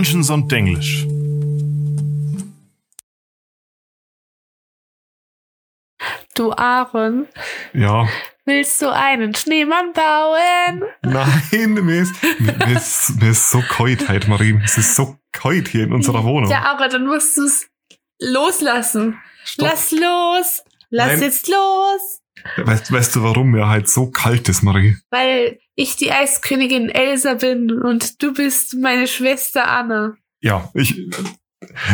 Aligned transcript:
Dungeons 0.00 0.30
und 0.30 0.50
Denglisch. 0.50 1.06
Du 6.34 6.52
Aaron, 6.52 7.28
Ja, 7.74 8.08
willst 8.46 8.80
du 8.80 8.90
einen 8.90 9.34
Schneemann 9.34 9.92
bauen? 9.92 10.84
nein, 11.02 11.74
mir 11.84 12.00
ist, 12.00 12.14
mir, 12.40 12.74
ist, 12.74 13.20
mir 13.20 13.30
ist 13.30 13.50
so 13.50 13.60
kalt 13.60 14.08
heute, 14.08 14.30
Marie. 14.30 14.58
Es 14.64 14.78
ist 14.78 14.96
so 14.96 15.18
kalt 15.32 15.68
hier 15.68 15.84
in 15.84 15.92
unserer 15.92 16.24
Wohnung. 16.24 16.50
Ja, 16.50 16.62
aber 16.62 16.88
dann 16.88 17.06
musst 17.06 17.36
du 17.36 17.44
es 17.44 17.68
loslassen. 18.20 19.18
Stopp. 19.44 19.68
Lass 19.68 19.90
los. 19.90 20.62
Lass 20.88 21.08
Nein. 21.08 21.20
jetzt 21.20 21.46
los. 21.46 22.22
Weißt, 22.56 22.90
weißt 22.90 23.16
du, 23.16 23.22
warum 23.22 23.50
mir 23.50 23.68
halt 23.68 23.90
so 23.90 24.10
kalt 24.10 24.48
ist, 24.48 24.62
Marie? 24.62 24.96
Weil 25.10 25.58
ich 25.80 25.96
die 25.96 26.12
Eiskönigin 26.12 26.90
Elsa 26.90 27.34
bin 27.34 27.72
und 27.72 28.22
du 28.22 28.34
bist 28.34 28.76
meine 28.78 29.06
Schwester 29.06 29.66
Anna. 29.66 30.14
Ja, 30.42 30.70
ich, 30.74 31.08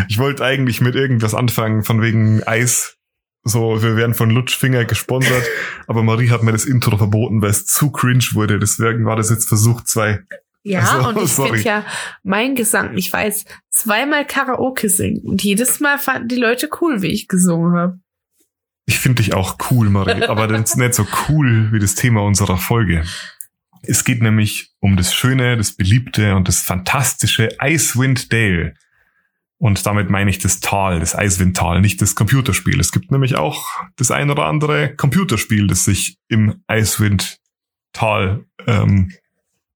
ich 0.08 0.18
wollte 0.18 0.44
eigentlich 0.44 0.80
mit 0.80 0.96
irgendwas 0.96 1.34
anfangen, 1.34 1.84
von 1.84 2.02
wegen 2.02 2.42
Eis. 2.42 2.96
So, 3.44 3.80
wir 3.80 3.94
werden 3.96 4.14
von 4.14 4.28
Lutschfinger 4.30 4.86
gesponsert, 4.86 5.44
aber 5.86 6.02
Marie 6.02 6.30
hat 6.30 6.42
mir 6.42 6.50
das 6.50 6.64
Intro 6.64 6.96
verboten, 6.96 7.40
weil 7.42 7.50
es 7.50 7.64
zu 7.64 7.92
cringe 7.92 8.24
wurde. 8.32 8.58
Deswegen 8.58 9.04
war 9.04 9.14
das 9.14 9.30
jetzt 9.30 9.46
Versuch 9.46 9.82
zwei. 9.84 10.24
Ja, 10.64 10.80
Also, 10.80 11.08
und 11.08 11.22
ich 11.24 11.32
finde 11.32 11.60
ja 11.60 11.84
mein 12.24 12.56
Gesang, 12.56 12.96
ich 12.96 13.12
weiß, 13.12 13.44
zweimal 13.70 14.26
Karaoke 14.26 14.88
singen. 14.88 15.22
Und 15.22 15.44
jedes 15.44 15.78
Mal 15.78 15.98
fanden 15.98 16.26
die 16.26 16.36
Leute 16.36 16.68
cool, 16.80 17.02
wie 17.02 17.12
ich 17.12 17.28
gesungen 17.28 17.76
habe. 17.76 18.00
Ich 18.88 18.98
finde 18.98 19.22
dich 19.22 19.34
auch 19.34 19.58
cool, 19.70 19.90
Marie, 19.90 20.24
aber 20.24 20.48
das 20.48 20.70
ist 20.70 20.76
nicht 20.76 20.94
so 20.94 21.06
cool 21.28 21.68
wie 21.72 21.78
das 21.78 21.94
Thema 21.94 22.22
unserer 22.22 22.56
Folge. 22.56 23.04
Es 23.82 24.04
geht 24.04 24.22
nämlich 24.22 24.72
um 24.80 24.96
das 24.96 25.14
schöne, 25.14 25.56
das 25.56 25.72
beliebte 25.72 26.34
und 26.34 26.48
das 26.48 26.60
fantastische 26.60 27.48
Icewind 27.60 28.32
Dale. 28.32 28.74
Und 29.58 29.86
damit 29.86 30.10
meine 30.10 30.28
ich 30.28 30.38
das 30.38 30.60
Tal, 30.60 31.00
das 31.00 31.14
Eiswindtal, 31.14 31.80
nicht 31.80 32.02
das 32.02 32.14
Computerspiel. 32.14 32.78
Es 32.78 32.92
gibt 32.92 33.10
nämlich 33.10 33.36
auch 33.36 33.66
das 33.96 34.10
ein 34.10 34.30
oder 34.30 34.44
andere 34.44 34.94
Computerspiel, 34.94 35.66
das 35.66 35.84
sich 35.84 36.18
im 36.28 36.62
Eiswindtal 36.66 38.44
ähm, 38.66 39.12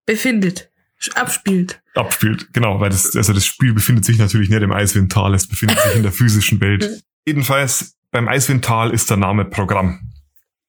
Befindet. 0.04 0.70
Abspielt. 1.14 1.80
abspielt. 1.94 2.52
Genau, 2.52 2.78
weil 2.78 2.90
das, 2.90 3.16
also 3.16 3.32
das 3.32 3.46
Spiel 3.46 3.72
befindet 3.72 4.04
sich 4.04 4.18
natürlich 4.18 4.50
nicht 4.50 4.60
im 4.60 4.72
Eiswindtal, 4.72 5.32
es 5.32 5.46
befindet 5.46 5.78
sich 5.80 5.94
in 5.94 6.02
der 6.02 6.12
physischen 6.12 6.60
Welt. 6.60 7.02
Jedenfalls, 7.26 7.96
beim 8.10 8.28
Eiswindtal 8.28 8.90
ist 8.90 9.08
der 9.08 9.16
Name 9.16 9.46
Programm. 9.46 10.10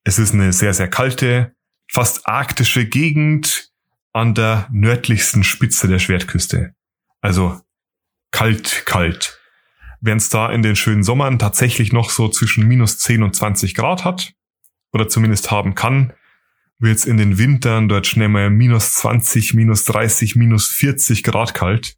Es 0.04 0.18
ist 0.18 0.32
eine 0.32 0.54
sehr, 0.54 0.72
sehr 0.72 0.88
kalte, 0.88 1.54
fast 1.92 2.26
arktische 2.26 2.86
Gegend 2.86 3.70
an 4.14 4.34
der 4.34 4.66
nördlichsten 4.72 5.44
Spitze 5.44 5.88
der 5.88 5.98
Schwertküste. 5.98 6.74
Also 7.20 7.60
kalt, 8.30 8.84
kalt. 8.86 9.38
Während 10.00 10.22
es 10.22 10.30
da 10.30 10.50
in 10.50 10.62
den 10.62 10.74
schönen 10.74 11.02
Sommern 11.02 11.38
tatsächlich 11.38 11.92
noch 11.92 12.08
so 12.08 12.28
zwischen 12.28 12.66
minus 12.66 12.98
10 12.98 13.22
und 13.22 13.36
20 13.36 13.74
Grad 13.74 14.04
hat, 14.04 14.32
oder 14.92 15.08
zumindest 15.08 15.50
haben 15.50 15.74
kann, 15.74 16.12
wird 16.78 16.96
es 16.96 17.04
in 17.04 17.18
den 17.18 17.38
Wintern 17.38 17.88
dort 17.88 18.06
schnell 18.06 18.28
mal 18.28 18.50
minus 18.50 18.94
20, 18.94 19.54
minus 19.54 19.84
30, 19.84 20.34
minus 20.34 20.68
40 20.68 21.22
Grad 21.22 21.54
kalt. 21.54 21.96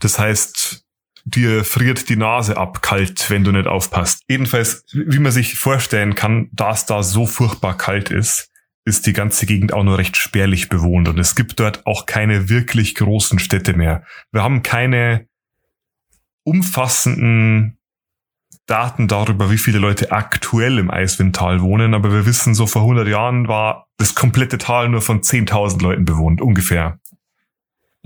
Das 0.00 0.18
heißt, 0.18 0.84
dir 1.24 1.64
friert 1.64 2.08
die 2.08 2.16
Nase 2.16 2.56
ab 2.56 2.82
kalt, 2.82 3.30
wenn 3.30 3.44
du 3.44 3.52
nicht 3.52 3.66
aufpasst. 3.66 4.22
Jedenfalls, 4.28 4.84
wie 4.92 5.18
man 5.20 5.32
sich 5.32 5.56
vorstellen 5.56 6.14
kann, 6.14 6.50
da 6.52 6.76
da 6.86 7.02
so 7.02 7.26
furchtbar 7.26 7.76
kalt 7.76 8.10
ist, 8.10 8.50
ist 8.84 9.06
die 9.06 9.12
ganze 9.12 9.46
Gegend 9.46 9.72
auch 9.72 9.82
nur 9.82 9.98
recht 9.98 10.16
spärlich 10.16 10.68
bewohnt 10.68 11.08
und 11.08 11.18
es 11.18 11.34
gibt 11.34 11.58
dort 11.58 11.86
auch 11.86 12.06
keine 12.06 12.48
wirklich 12.48 12.94
großen 12.94 13.38
Städte 13.38 13.72
mehr. 13.74 14.04
Wir 14.30 14.42
haben 14.42 14.62
keine 14.62 15.26
umfassenden 16.44 17.78
Daten 18.66 19.08
darüber, 19.08 19.50
wie 19.50 19.58
viele 19.58 19.78
Leute 19.78 20.12
aktuell 20.12 20.78
im 20.78 20.90
Eiswindtal 20.90 21.60
wohnen, 21.60 21.94
aber 21.94 22.12
wir 22.12 22.26
wissen, 22.26 22.54
so 22.54 22.66
vor 22.66 22.82
100 22.82 23.08
Jahren 23.08 23.48
war 23.48 23.88
das 23.96 24.14
komplette 24.14 24.58
Tal 24.58 24.88
nur 24.88 25.02
von 25.02 25.20
10.000 25.22 25.82
Leuten 25.82 26.04
bewohnt, 26.04 26.40
ungefähr. 26.40 26.98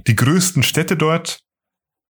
Die 0.06 0.16
größten 0.16 0.62
Städte 0.62 0.96
dort, 0.96 1.42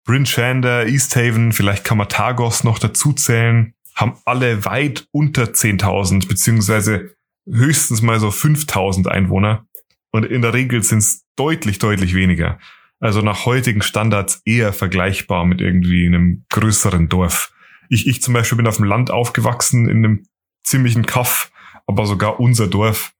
Bryn 0.06 0.26
Shander, 0.26 0.88
East 0.88 1.16
Haven, 1.16 1.52
vielleicht 1.52 1.84
kann 1.84 1.98
man 1.98 2.08
Tagos 2.08 2.64
noch 2.64 2.80
dazu 2.80 3.14
zählen, 3.14 3.74
haben 3.96 4.18
alle 4.26 4.64
weit 4.64 5.08
unter 5.12 5.44
10.000, 5.46 6.28
beziehungsweise 6.28 7.17
höchstens 7.50 8.02
mal 8.02 8.20
so 8.20 8.30
5.000 8.30 9.08
Einwohner. 9.08 9.66
Und 10.12 10.26
in 10.26 10.42
der 10.42 10.54
Regel 10.54 10.84
sind 10.84 11.00
es 11.00 11.26
deutlich, 11.36 11.80
deutlich 11.80 12.14
weniger. 12.14 12.60
Also 13.00 13.22
nach 13.22 13.46
heutigen 13.46 13.82
Standards 13.82 14.42
eher 14.46 14.74
vergleichbar 14.74 15.46
mit 15.46 15.62
irgendwie 15.62 16.06
einem 16.06 16.46
größeren 16.50 17.10
Dorf. 17.10 17.54
Ich, 17.90 18.08
ich 18.08 18.22
zum 18.22 18.34
Beispiel 18.34 18.58
bin 18.58 18.68
auf 18.68 18.78
dem 18.78 18.86
Land 18.86 19.12
aufgewachsen, 19.12 19.88
in 19.88 19.98
einem 19.98 20.24
ziemlichen 20.64 21.06
Kaff, 21.06 21.52
aber 21.86 22.06
sogar 22.06 22.40
unser 22.40 22.68
Dorf 22.68 23.14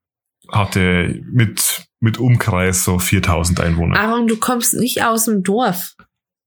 hatte 0.50 1.22
mit, 1.32 1.88
mit 2.00 2.18
Umkreis 2.18 2.84
so 2.84 3.00
4000 3.00 3.60
Einwohner. 3.60 4.00
Aaron, 4.00 4.28
du 4.28 4.38
kommst 4.38 4.74
nicht 4.74 5.04
aus 5.04 5.26
dem 5.26 5.44
Dorf. 5.44 5.96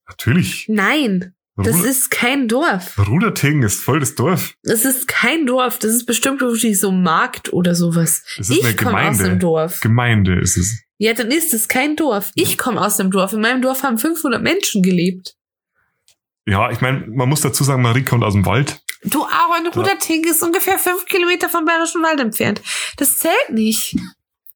Natürlich. 0.08 0.66
Nein, 0.68 1.34
das 1.62 1.76
Ruder, 1.76 1.88
ist 1.88 2.10
kein 2.10 2.48
Dorf. 2.48 2.98
Ruderting 2.98 3.62
ist 3.62 3.82
voll 3.82 4.00
das 4.00 4.14
Dorf. 4.14 4.54
Das 4.62 4.84
ist 4.84 5.08
kein 5.08 5.46
Dorf. 5.46 5.78
Das 5.78 5.92
ist 5.92 6.06
bestimmt 6.06 6.42
irgendwie 6.42 6.74
so 6.74 6.92
Markt 6.92 7.52
oder 7.52 7.74
sowas. 7.74 8.22
Es 8.38 8.50
ist 8.50 8.62
eine 8.62 8.70
Ich 8.70 8.76
komme 8.76 9.08
aus 9.08 9.18
dem 9.18 9.38
Dorf. 9.38 9.80
Gemeinde 9.80 10.38
ist 10.40 10.56
es. 10.56 10.82
Ja, 10.98 11.14
dann 11.14 11.30
ist 11.30 11.54
es 11.54 11.68
kein 11.68 11.96
Dorf. 11.96 12.30
Ich 12.34 12.58
komme 12.58 12.80
aus 12.80 12.98
dem 12.98 13.10
Dorf. 13.10 13.32
In 13.32 13.40
meinem 13.40 13.62
Dorf 13.62 13.82
haben 13.82 13.98
500 13.98 14.42
Menschen 14.42 14.82
gelebt. 14.82 15.34
Ja, 16.46 16.70
ich 16.70 16.80
meine, 16.80 17.06
man 17.06 17.28
muss 17.28 17.40
dazu 17.40 17.64
sagen, 17.64 17.82
Marie 17.82 18.02
kommt 18.02 18.24
aus 18.24 18.34
dem 18.34 18.44
Wald. 18.44 18.82
Du, 19.04 19.24
Aaron, 19.24 19.66
Ruderting 19.74 20.24
ist 20.24 20.42
ungefähr 20.42 20.78
fünf 20.78 21.06
Kilometer 21.06 21.48
vom 21.48 21.64
Bayerischen 21.64 22.02
Wald 22.02 22.20
entfernt. 22.20 22.60
Das 22.96 23.18
zählt 23.18 23.50
nicht. 23.50 23.96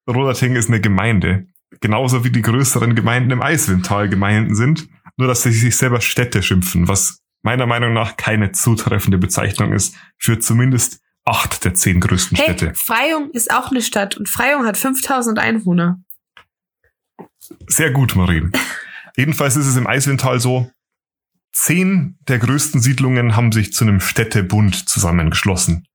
Ruderting 0.07 0.55
ist 0.57 0.69
eine 0.69 0.81
Gemeinde. 0.81 1.47
Genauso 1.81 2.25
wie 2.25 2.31
die 2.31 2.43
größeren 2.43 2.95
Gemeinden 2.95 3.31
im 3.31 3.43
Eiswindtal 3.43 4.09
Gemeinden 4.09 4.55
sind. 4.55 4.87
Nur, 5.17 5.29
dass 5.29 5.43
sie 5.43 5.53
sich 5.53 5.77
selber 5.77 6.01
Städte 6.01 6.43
schimpfen, 6.43 6.89
was 6.89 7.21
meiner 7.43 7.67
Meinung 7.67 7.93
nach 7.93 8.17
keine 8.17 8.53
zutreffende 8.53 9.19
Bezeichnung 9.19 9.73
ist 9.73 9.95
für 10.19 10.39
zumindest 10.39 11.01
acht 11.25 11.65
der 11.65 11.75
zehn 11.75 12.01
größten 12.01 12.37
Hey, 12.37 12.47
Städte. 12.47 12.75
Freyung 12.75 13.31
ist 13.31 13.53
auch 13.53 13.71
eine 13.71 13.83
Stadt 13.83 14.17
und 14.17 14.29
Freyung 14.29 14.67
hat 14.67 14.77
5000 14.77 15.39
Einwohner. 15.39 16.01
Sehr 17.69 17.91
gut, 17.93 18.17
Marie. 18.17 18.51
Jedenfalls 19.17 19.57
ist 19.57 19.67
es 19.67 19.77
im 19.77 19.87
Eiswindtal 19.87 20.41
so, 20.41 20.71
zehn 21.53 22.19
der 22.27 22.39
größten 22.39 22.81
Siedlungen 22.81 23.37
haben 23.37 23.53
sich 23.53 23.73
zu 23.73 23.85
einem 23.85 24.01
Städtebund 24.01 24.89
zusammengeschlossen. 24.89 25.87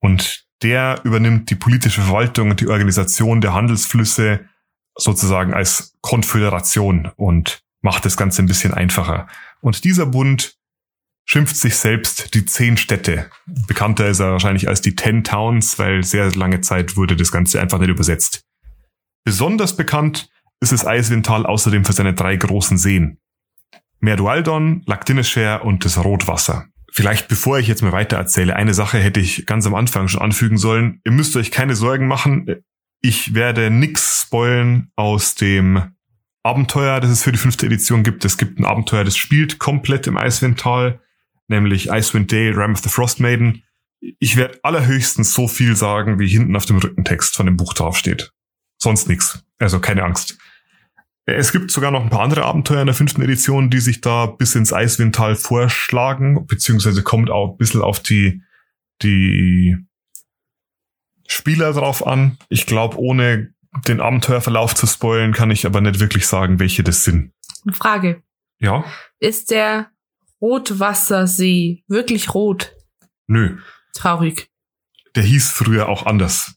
Und 0.00 0.44
der 0.62 1.00
übernimmt 1.04 1.50
die 1.50 1.56
politische 1.56 2.00
Verwaltung 2.00 2.50
und 2.50 2.60
die 2.60 2.68
Organisation 2.68 3.40
der 3.40 3.52
Handelsflüsse 3.52 4.48
sozusagen 4.96 5.52
als 5.52 5.94
Konföderation 6.00 7.10
und 7.16 7.63
macht 7.84 8.06
das 8.06 8.16
Ganze 8.16 8.42
ein 8.42 8.46
bisschen 8.46 8.72
einfacher. 8.72 9.28
Und 9.60 9.84
dieser 9.84 10.06
Bund 10.06 10.56
schimpft 11.26 11.56
sich 11.56 11.76
selbst 11.76 12.34
die 12.34 12.46
zehn 12.46 12.78
Städte. 12.78 13.30
Bekannter 13.66 14.08
ist 14.08 14.20
er 14.20 14.32
wahrscheinlich 14.32 14.68
als 14.68 14.80
die 14.80 14.96
Ten 14.96 15.22
Towns, 15.22 15.78
weil 15.78 16.02
sehr 16.02 16.30
lange 16.32 16.62
Zeit 16.62 16.96
wurde 16.96 17.14
das 17.14 17.30
Ganze 17.30 17.60
einfach 17.60 17.78
nicht 17.78 17.90
übersetzt. 17.90 18.42
Besonders 19.24 19.76
bekannt 19.76 20.30
ist 20.60 20.72
das 20.72 20.86
Eiswindtal 20.86 21.44
außerdem 21.44 21.84
für 21.84 21.92
seine 21.92 22.14
drei 22.14 22.36
großen 22.36 22.78
Seen. 22.78 23.18
Merdualdon, 24.00 24.82
Lagdineshare 24.86 25.62
und 25.62 25.84
das 25.84 26.02
Rotwasser. 26.02 26.66
Vielleicht 26.90 27.28
bevor 27.28 27.58
ich 27.58 27.68
jetzt 27.68 27.82
mal 27.82 27.92
weiter 27.92 28.16
erzähle, 28.16 28.56
eine 28.56 28.72
Sache 28.72 28.98
hätte 28.98 29.20
ich 29.20 29.44
ganz 29.44 29.66
am 29.66 29.74
Anfang 29.74 30.08
schon 30.08 30.22
anfügen 30.22 30.56
sollen. 30.56 31.00
Ihr 31.04 31.12
müsst 31.12 31.36
euch 31.36 31.50
keine 31.50 31.76
Sorgen 31.76 32.06
machen. 32.06 32.62
Ich 33.02 33.34
werde 33.34 33.70
nix 33.70 34.22
spoilen 34.22 34.90
aus 34.96 35.34
dem 35.34 35.94
Abenteuer, 36.44 37.00
das 37.00 37.10
es 37.10 37.22
für 37.22 37.32
die 37.32 37.38
fünfte 37.38 37.66
Edition 37.66 38.02
gibt. 38.02 38.24
Es 38.24 38.36
gibt 38.36 38.60
ein 38.60 38.66
Abenteuer, 38.66 39.02
das 39.02 39.16
spielt 39.16 39.58
komplett 39.58 40.06
im 40.06 40.18
Eiswindtal, 40.18 41.00
nämlich 41.48 41.88
Icewind 41.90 42.30
Dale, 42.30 42.56
Ram 42.56 42.72
of 42.72 42.80
the 42.80 42.90
Frost 42.90 43.18
Maiden. 43.18 43.64
Ich 44.18 44.36
werde 44.36 44.60
allerhöchstens 44.62 45.32
so 45.32 45.48
viel 45.48 45.74
sagen, 45.74 46.18
wie 46.18 46.28
hinten 46.28 46.54
auf 46.54 46.66
dem 46.66 46.76
Rückentext 46.76 47.34
von 47.34 47.46
dem 47.46 47.56
Buch 47.56 47.72
draufsteht. 47.72 48.32
Sonst 48.76 49.08
nix. 49.08 49.42
Also 49.58 49.80
keine 49.80 50.04
Angst. 50.04 50.36
Es 51.26 51.52
gibt 51.52 51.70
sogar 51.70 51.90
noch 51.90 52.02
ein 52.02 52.10
paar 52.10 52.20
andere 52.20 52.44
Abenteuer 52.44 52.82
in 52.82 52.86
der 52.86 52.94
fünften 52.94 53.22
Edition, 53.22 53.70
die 53.70 53.80
sich 53.80 54.02
da 54.02 54.26
bis 54.26 54.54
ins 54.54 54.74
Eiswindtal 54.74 55.36
vorschlagen, 55.36 56.46
beziehungsweise 56.46 57.02
kommt 57.02 57.30
auch 57.30 57.52
ein 57.52 57.56
bisschen 57.56 57.80
auf 57.80 58.00
die, 58.00 58.42
die 59.00 59.78
Spieler 61.26 61.72
drauf 61.72 62.06
an. 62.06 62.36
Ich 62.50 62.66
glaube, 62.66 62.98
ohne 62.98 63.53
den 63.86 64.00
Abenteuerverlauf 64.00 64.74
zu 64.74 64.86
spoilen, 64.86 65.32
kann 65.32 65.50
ich 65.50 65.66
aber 65.66 65.80
nicht 65.80 66.00
wirklich 66.00 66.26
sagen, 66.26 66.60
welche 66.60 66.82
das 66.82 67.04
sind. 67.04 67.32
Eine 67.64 67.74
Frage. 67.74 68.22
Ja? 68.58 68.84
Ist 69.20 69.50
der 69.50 69.90
Rotwassersee 70.40 71.84
wirklich 71.88 72.34
rot? 72.34 72.74
Nö. 73.26 73.58
Traurig. 73.94 74.48
Der 75.14 75.22
hieß 75.22 75.50
früher 75.50 75.88
auch 75.88 76.06
anders. 76.06 76.54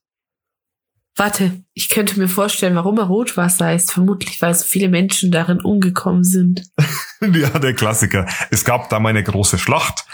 Warte, 1.15 1.63
ich 1.73 1.89
könnte 1.89 2.19
mir 2.19 2.27
vorstellen, 2.27 2.75
warum 2.75 2.99
er 2.99 3.05
Rotwasser 3.05 3.65
heißt. 3.65 3.91
Vermutlich, 3.91 4.39
weil 4.41 4.53
so 4.53 4.65
viele 4.65 4.87
Menschen 4.87 5.31
darin 5.31 5.59
umgekommen 5.59 6.23
sind. 6.23 6.63
ja, 7.21 7.49
der 7.57 7.73
Klassiker. 7.73 8.27
Es 8.51 8.63
gab 8.63 8.89
da 8.89 8.99
mal 8.99 9.09
eine 9.09 9.23
große 9.23 9.57
Schlacht 9.57 10.05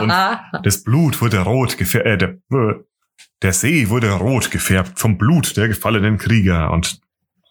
und 0.00 0.10
Aha. 0.10 0.60
das 0.62 0.84
Blut 0.84 1.20
wurde 1.20 1.40
rot 1.40 1.78
äh, 1.80 2.16
der, 2.16 2.38
äh, 2.50 2.74
der 3.42 3.52
See 3.52 3.88
wurde 3.88 4.10
rot 4.10 4.50
gefärbt 4.50 4.98
vom 4.98 5.18
Blut 5.18 5.56
der 5.56 5.68
gefallenen 5.68 6.18
Krieger 6.18 6.70
und 6.72 7.00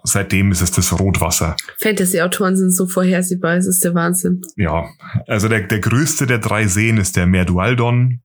seitdem 0.04 0.51
ist 0.51 0.62
es 0.62 0.72
das 0.72 0.98
Rotwasser. 0.98 1.56
Fantasy-Autoren 1.80 2.56
sind 2.56 2.72
so 2.72 2.88
vorhersehbar, 2.88 3.56
es 3.56 3.68
ist 3.68 3.84
der 3.84 3.94
Wahnsinn. 3.94 4.42
Ja, 4.56 4.86
also 5.28 5.48
der, 5.48 5.62
der 5.62 5.80
größte 5.80 6.28
der 6.28 6.39
drei 6.39 6.68
Seen 6.68 6.98
ist 6.98 7.16
der 7.16 7.28
Merdualdon. 7.28 8.22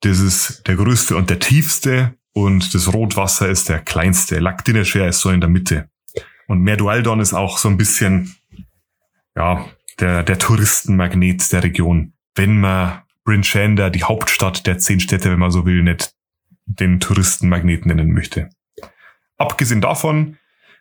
Das 0.00 0.20
ist 0.20 0.66
der 0.66 0.76
größte 0.76 1.16
und 1.16 1.30
der 1.30 1.38
tiefste. 1.38 2.14
Und 2.32 2.74
das 2.74 2.92
Rotwasser 2.92 3.48
ist 3.48 3.70
der 3.70 3.78
kleinste. 3.80 4.38
Lac 4.40 4.62
d'Inisher 4.62 5.08
ist 5.08 5.20
so 5.20 5.30
in 5.30 5.40
der 5.40 5.48
Mitte. 5.48 5.88
Und 6.48 6.60
Merdualdon 6.60 7.20
ist 7.20 7.32
auch 7.32 7.56
so 7.56 7.68
ein 7.68 7.78
bisschen, 7.78 8.36
ja, 9.34 9.64
der, 10.00 10.22
der 10.22 10.38
Touristenmagnet 10.38 11.50
der 11.50 11.64
Region. 11.64 12.12
Wenn 12.34 12.60
man 12.60 13.00
Bryn 13.24 13.42
Shander, 13.42 13.88
die 13.88 14.04
Hauptstadt 14.04 14.66
der 14.66 14.78
zehn 14.78 15.00
Städte, 15.00 15.30
wenn 15.30 15.38
man 15.38 15.50
so 15.50 15.64
will, 15.64 15.82
nicht 15.82 16.12
den 16.66 17.00
Touristenmagnet 17.00 17.86
nennen 17.86 18.12
möchte. 18.12 18.50
Abgesehen 19.38 19.80
davon 19.80 20.38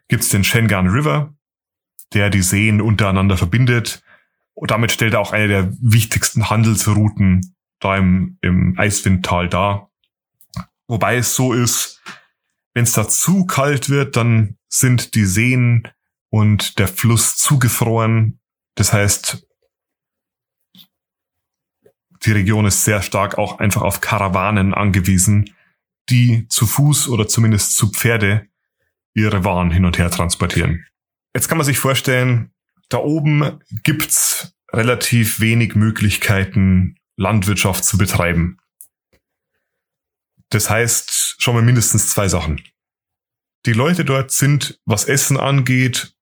gibt's 0.07 0.29
den 0.29 0.43
Shengan 0.43 0.87
River, 0.87 1.33
der 2.13 2.29
die 2.29 2.41
Seen 2.41 2.81
untereinander 2.81 3.37
verbindet. 3.37 4.03
Und 4.53 4.71
damit 4.71 4.91
stellt 4.91 5.13
er 5.13 5.19
auch 5.19 5.31
eine 5.31 5.47
der 5.47 5.73
wichtigsten 5.81 6.49
Handelsrouten 6.49 7.55
da 7.79 7.97
im, 7.97 8.37
im 8.41 8.77
Eiswindtal 8.77 9.49
dar. 9.49 9.91
Wobei 10.87 11.17
es 11.17 11.35
so 11.35 11.53
ist, 11.53 12.01
wenn 12.73 12.83
es 12.83 12.93
da 12.93 13.07
zu 13.07 13.45
kalt 13.45 13.89
wird, 13.89 14.15
dann 14.15 14.57
sind 14.67 15.15
die 15.15 15.25
Seen 15.25 15.87
und 16.29 16.79
der 16.79 16.87
Fluss 16.87 17.37
zugefroren. 17.37 18.39
Das 18.75 18.93
heißt, 18.93 19.45
die 22.25 22.31
Region 22.31 22.65
ist 22.65 22.83
sehr 22.83 23.01
stark 23.01 23.37
auch 23.37 23.59
einfach 23.59 23.81
auf 23.81 24.01
Karawanen 24.01 24.73
angewiesen, 24.73 25.55
die 26.10 26.48
zu 26.50 26.66
Fuß 26.66 27.10
oder 27.10 27.28
zumindest 27.28 27.75
zu 27.75 27.90
Pferde 27.92 28.48
ihre 29.13 29.44
Waren 29.44 29.72
hin 29.72 29.86
und 29.86 29.98
her 29.98 30.12
transportieren. 30.12 30.86
Jetzt 31.34 31.48
kann 31.48 31.57
man 31.57 31.66
sich 31.66 31.80
vorstellen, 31.80 32.52
da 32.90 32.98
oben 32.98 33.60
gibt's 33.84 34.54
relativ 34.72 35.40
wenig 35.40 35.75
Möglichkeiten, 35.75 36.98
Landwirtschaft 37.18 37.86
zu 37.86 37.98
betreiben. 37.98 38.57
Das 40.50 40.69
heißt 40.69 41.36
schon 41.40 41.56
mal 41.56 41.63
mindestens 41.63 42.10
zwei 42.10 42.28
Sachen. 42.28 42.62
Die 43.66 43.74
Leute 43.74 44.06
dort 44.06 44.31
sind, 44.31 44.80
was 44.86 45.06
Essen 45.06 45.38
angeht, 45.38 46.13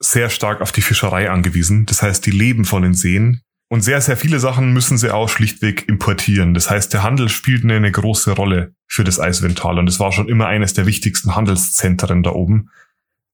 sehr 0.00 0.30
stark 0.30 0.60
auf 0.60 0.72
die 0.72 0.82
Fischerei 0.82 1.30
angewiesen. 1.30 1.86
Das 1.86 2.02
heißt, 2.02 2.26
die 2.26 2.32
leben 2.32 2.64
von 2.64 2.82
den 2.82 2.94
Seen. 2.94 3.42
Und 3.72 3.80
sehr, 3.80 4.02
sehr 4.02 4.18
viele 4.18 4.38
Sachen 4.38 4.74
müssen 4.74 4.98
sie 4.98 5.14
auch 5.14 5.30
schlichtweg 5.30 5.88
importieren. 5.88 6.52
Das 6.52 6.68
heißt, 6.68 6.92
der 6.92 7.02
Handel 7.02 7.30
spielt 7.30 7.64
eine, 7.64 7.76
eine 7.76 7.90
große 7.90 8.32
Rolle 8.32 8.74
für 8.86 9.02
das 9.02 9.18
Eiswindtal. 9.18 9.78
Und 9.78 9.88
es 9.88 9.98
war 9.98 10.12
schon 10.12 10.28
immer 10.28 10.46
eines 10.46 10.74
der 10.74 10.84
wichtigsten 10.84 11.34
Handelszentren 11.34 12.22
da 12.22 12.32
oben. 12.32 12.68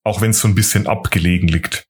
Auch 0.05 0.21
wenn 0.21 0.29
es 0.29 0.39
so 0.39 0.47
ein 0.47 0.55
bisschen 0.55 0.87
abgelegen 0.87 1.49
liegt. 1.49 1.89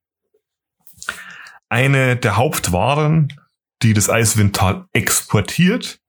Eine 1.70 2.16
der 2.16 2.38
Hauptwaren, 2.38 3.40
die 3.84 3.94
das 3.94 4.10
Eiswindtal 4.10 4.88
exportiert, 4.94 6.00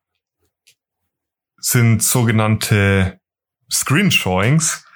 sind 1.59 2.03
sogenannte 2.03 3.21
Screenshawings. 3.71 4.87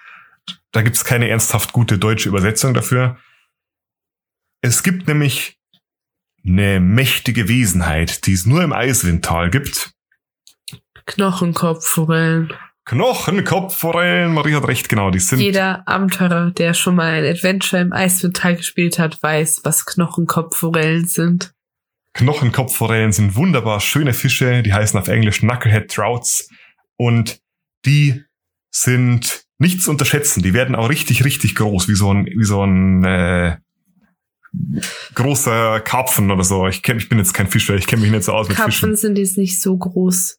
Da 0.72 0.80
gibt's 0.80 1.04
keine 1.04 1.28
ernsthaft 1.28 1.74
gute 1.74 1.98
deutsche 1.98 2.30
Übersetzung 2.30 2.72
dafür. 2.72 3.18
Es 4.62 4.82
gibt 4.82 5.08
nämlich 5.08 5.58
eine 6.46 6.80
mächtige 6.80 7.48
Wesenheit, 7.48 8.26
die 8.26 8.32
es 8.32 8.46
nur 8.46 8.62
im 8.62 8.72
Eiswindtal 8.72 9.50
gibt. 9.50 9.92
Knochenkopfforellen. 11.06 12.52
Knochenkopfforellen, 12.86 14.34
Marie 14.34 14.54
hat 14.54 14.68
recht, 14.68 14.90
genau, 14.90 15.10
die 15.10 15.18
sind. 15.18 15.40
Jeder 15.40 15.88
Abenteurer, 15.88 16.50
der 16.50 16.74
schon 16.74 16.96
mal 16.96 17.12
ein 17.12 17.24
Adventure 17.24 17.80
im 17.80 17.92
Eiswindtal 17.92 18.56
gespielt 18.56 18.98
hat, 18.98 19.22
weiß, 19.22 19.60
was 19.64 19.86
Knochenkopfforellen 19.86 21.06
sind. 21.06 21.54
Knochenkopfforellen 22.12 23.12
sind 23.12 23.36
wunderbar 23.36 23.80
schöne 23.80 24.12
Fische, 24.12 24.62
die 24.62 24.72
heißen 24.72 24.98
auf 24.98 25.08
Englisch 25.08 25.40
Knucklehead 25.40 25.90
Trouts 25.90 26.48
und 26.96 27.40
die 27.86 28.22
sind 28.70 29.44
nicht 29.58 29.82
zu 29.82 29.90
unterschätzen. 29.90 30.42
Die 30.42 30.52
werden 30.52 30.74
auch 30.74 30.90
richtig, 30.90 31.24
richtig 31.24 31.54
groß, 31.54 31.88
wie 31.88 31.94
so 31.94 32.12
ein, 32.12 32.26
wie 32.26 32.44
so 32.44 32.62
ein 32.62 33.04
äh, 33.04 33.56
großer 35.14 35.80
Karpfen 35.80 36.30
oder 36.30 36.44
so. 36.44 36.66
Ich 36.66 36.82
kenn, 36.82 36.98
ich 36.98 37.08
bin 37.08 37.18
jetzt 37.18 37.34
kein 37.34 37.46
Fischer, 37.48 37.74
ich 37.74 37.86
kenne 37.86 38.02
mich 38.02 38.10
nicht 38.10 38.24
so 38.24 38.32
aus 38.32 38.48
mit 38.48 38.56
Karpfen 38.56 38.72
Fischen. 38.90 38.96
sind 38.96 39.18
jetzt 39.18 39.38
nicht 39.38 39.60
so 39.60 39.76
groß. 39.76 40.38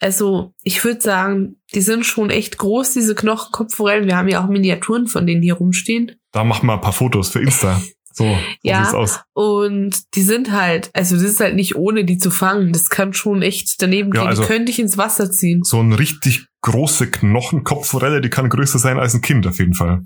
Also, 0.00 0.52
ich 0.64 0.82
würde 0.84 1.00
sagen, 1.00 1.56
die 1.74 1.80
sind 1.80 2.04
schon 2.04 2.30
echt 2.30 2.58
groß, 2.58 2.92
diese 2.92 3.14
Knochenkopfforellen. 3.14 4.06
Wir 4.06 4.16
haben 4.16 4.28
ja 4.28 4.42
auch 4.44 4.48
Miniaturen 4.48 5.06
von 5.06 5.26
denen 5.26 5.42
hier 5.42 5.54
rumstehen. 5.54 6.12
Da 6.32 6.42
machen 6.42 6.66
wir 6.66 6.72
ein 6.74 6.80
paar 6.80 6.92
Fotos 6.92 7.28
für 7.28 7.40
Insta. 7.40 7.80
So, 8.14 8.24
so 8.24 8.36
Ja. 8.62 8.82
sieht's 8.82 8.94
aus. 8.94 9.20
Und 9.32 10.14
die 10.16 10.22
sind 10.22 10.50
halt, 10.50 10.90
also 10.92 11.14
das 11.14 11.24
ist 11.24 11.40
halt 11.40 11.54
nicht 11.54 11.76
ohne 11.76 12.04
die 12.04 12.18
zu 12.18 12.30
fangen. 12.32 12.72
Das 12.72 12.90
kann 12.90 13.14
schon 13.14 13.42
echt 13.42 13.80
daneben 13.80 14.12
Ja, 14.12 14.22
gehen. 14.22 14.28
also- 14.28 14.42
die 14.42 14.48
könnte 14.48 14.72
ich 14.72 14.80
ins 14.80 14.98
Wasser 14.98 15.30
ziehen. 15.30 15.62
So 15.62 15.78
eine 15.78 15.98
richtig 15.98 16.46
große 16.62 17.08
Knochenkopfforelle, 17.10 18.20
die 18.20 18.28
kann 18.28 18.48
größer 18.50 18.78
sein 18.80 18.98
als 18.98 19.14
ein 19.14 19.20
Kind 19.22 19.46
auf 19.46 19.58
jeden 19.60 19.74
Fall. 19.74 20.02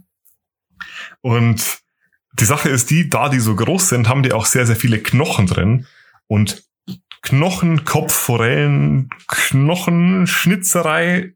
Und 1.22 1.78
die 2.38 2.44
Sache 2.44 2.68
ist 2.68 2.90
die, 2.90 3.08
da 3.08 3.28
die 3.28 3.40
so 3.40 3.56
groß 3.56 3.88
sind, 3.88 4.08
haben 4.08 4.22
die 4.22 4.32
auch 4.32 4.46
sehr, 4.46 4.66
sehr 4.66 4.76
viele 4.76 4.98
Knochen 4.98 5.46
drin. 5.46 5.86
Und 6.26 6.64
Knochenkopfforellen, 7.22 9.10
Knochenschnitzerei 9.28 11.34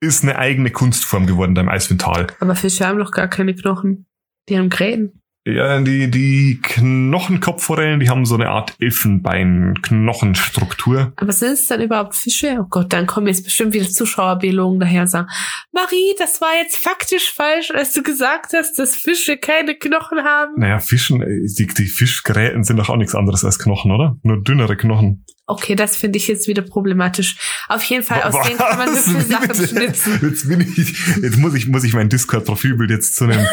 ist 0.00 0.22
eine 0.22 0.38
eigene 0.38 0.70
Kunstform 0.70 1.26
geworden 1.26 1.54
da 1.54 1.60
im 1.60 1.68
Eiswindtal. 1.68 2.28
Aber 2.40 2.56
Fische 2.56 2.86
haben 2.86 2.98
doch 2.98 3.12
gar 3.12 3.28
keine 3.28 3.54
Knochen. 3.54 4.06
Die 4.48 4.58
haben 4.58 4.70
Gräten. 4.70 5.19
Ja, 5.46 5.80
die, 5.80 6.10
die 6.10 6.60
Knochenkopfforellen, 6.62 7.98
die 7.98 8.10
haben 8.10 8.26
so 8.26 8.34
eine 8.34 8.50
Art 8.50 8.74
Elfenbein-Knochenstruktur. 8.78 11.14
Aber 11.16 11.32
sind 11.32 11.52
es 11.52 11.66
dann 11.66 11.80
überhaupt 11.80 12.14
Fische? 12.14 12.58
Oh 12.60 12.66
Gott, 12.68 12.92
dann 12.92 13.06
kommen 13.06 13.26
jetzt 13.26 13.44
bestimmt 13.44 13.72
wieder 13.72 13.88
Zuschauerbelogen 13.88 14.80
daher 14.80 15.00
und 15.02 15.08
sagen, 15.08 15.28
Marie, 15.72 16.14
das 16.18 16.42
war 16.42 16.50
jetzt 16.62 16.76
faktisch 16.76 17.32
falsch, 17.32 17.70
als 17.70 17.94
du 17.94 18.02
gesagt 18.02 18.52
hast, 18.52 18.78
dass 18.78 18.94
Fische 18.94 19.38
keine 19.38 19.76
Knochen 19.76 20.24
haben. 20.24 20.56
Naja, 20.58 20.78
Fischen, 20.78 21.20
die, 21.20 21.66
die 21.66 21.86
Fischgräten 21.86 22.62
sind 22.62 22.76
doch 22.76 22.90
auch 22.90 22.96
nichts 22.96 23.14
anderes 23.14 23.42
als 23.42 23.58
Knochen, 23.58 23.92
oder? 23.92 24.18
Nur 24.22 24.42
dünnere 24.42 24.76
Knochen. 24.76 25.24
Okay, 25.50 25.74
das 25.74 25.96
finde 25.96 26.16
ich 26.16 26.28
jetzt 26.28 26.46
wieder 26.46 26.62
problematisch. 26.62 27.36
Auf 27.68 27.82
jeden 27.82 28.04
Fall, 28.04 28.22
aus 28.22 28.40
denen 28.46 28.56
kann 28.56 28.78
man 28.78 28.88
hübsche 28.88 29.20
Sachen 29.22 29.52
schnitzen. 29.52 30.20
Jetzt 30.22 30.48
bin 30.48 30.60
ich, 30.60 30.76
jetzt 31.22 31.38
muss 31.38 31.54
ich, 31.54 31.66
muss 31.66 31.82
ich 31.82 31.92
mein 31.92 32.08
Discord-Profilbild 32.08 32.88
jetzt 32.88 33.16
zu 33.16 33.24
einem, 33.24 33.44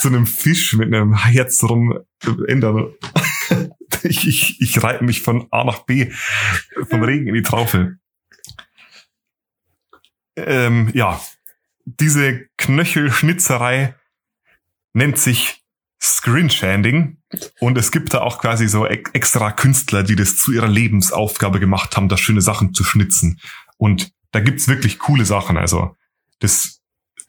zu 0.00 0.08
einem 0.08 0.26
Fisch 0.26 0.72
mit 0.72 0.92
einem 0.92 1.14
Herz 1.14 1.62
rum 1.62 1.96
ändern. 2.48 2.92
Ich, 4.02 4.26
ich, 4.26 4.60
ich 4.60 4.82
reite 4.82 5.04
mich 5.04 5.22
von 5.22 5.46
A 5.52 5.62
nach 5.62 5.84
B, 5.84 6.10
vom 6.88 7.04
Regen 7.04 7.28
in 7.28 7.34
die 7.34 7.42
Traufe. 7.42 7.98
Ähm, 10.36 10.90
ja, 10.92 11.20
diese 11.84 12.46
Knöchelschnitzerei 12.56 13.94
nennt 14.92 15.18
sich 15.18 15.62
Screenshanding. 16.00 17.18
Und 17.60 17.76
es 17.78 17.90
gibt 17.90 18.14
da 18.14 18.20
auch 18.20 18.40
quasi 18.40 18.68
so 18.68 18.86
ex- 18.86 19.10
extra 19.12 19.50
Künstler, 19.50 20.02
die 20.02 20.16
das 20.16 20.36
zu 20.36 20.52
ihrer 20.52 20.68
Lebensaufgabe 20.68 21.60
gemacht 21.60 21.96
haben, 21.96 22.08
da 22.08 22.16
schöne 22.16 22.40
Sachen 22.40 22.72
zu 22.74 22.84
schnitzen. 22.84 23.40
Und 23.76 24.10
da 24.32 24.40
gibt's 24.40 24.68
wirklich 24.68 24.98
coole 24.98 25.24
Sachen. 25.24 25.56
Also 25.56 25.96
das 26.40 26.80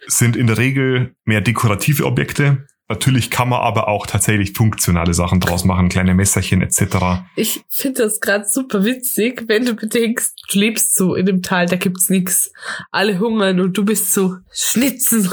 sind 0.08 0.36
in 0.36 0.48
der 0.48 0.58
Regel 0.58 1.16
mehr 1.26 1.42
dekorative 1.42 2.06
Objekte. 2.06 2.68
Natürlich 2.92 3.30
kann 3.30 3.50
man 3.50 3.60
aber 3.62 3.88
auch 3.88 4.08
tatsächlich 4.08 4.54
funktionale 4.54 5.14
Sachen 5.14 5.40
draus 5.40 5.64
machen, 5.64 5.90
kleine 5.90 6.16
Messerchen 6.16 6.64
etc. 6.64 7.22
Ich 7.36 7.62
finde 7.70 8.04
das 8.04 8.20
gerade 8.20 8.46
super 8.46 8.84
witzig, 8.84 9.44
wenn 9.48 9.64
du 9.66 9.76
bedenkst, 9.76 10.34
du 10.52 10.60
lebst 10.60 10.96
so 10.98 11.14
in 11.14 11.28
dem 11.28 11.44
Tal, 11.44 11.68
da 11.68 11.76
gibt's 11.76 12.10
nix. 12.10 12.52
Alle 12.90 13.20
hungern 13.20 13.60
und 13.60 13.78
du 13.78 13.86
bist 13.86 14.12
so, 14.12 14.38
schnitzen, 14.52 15.30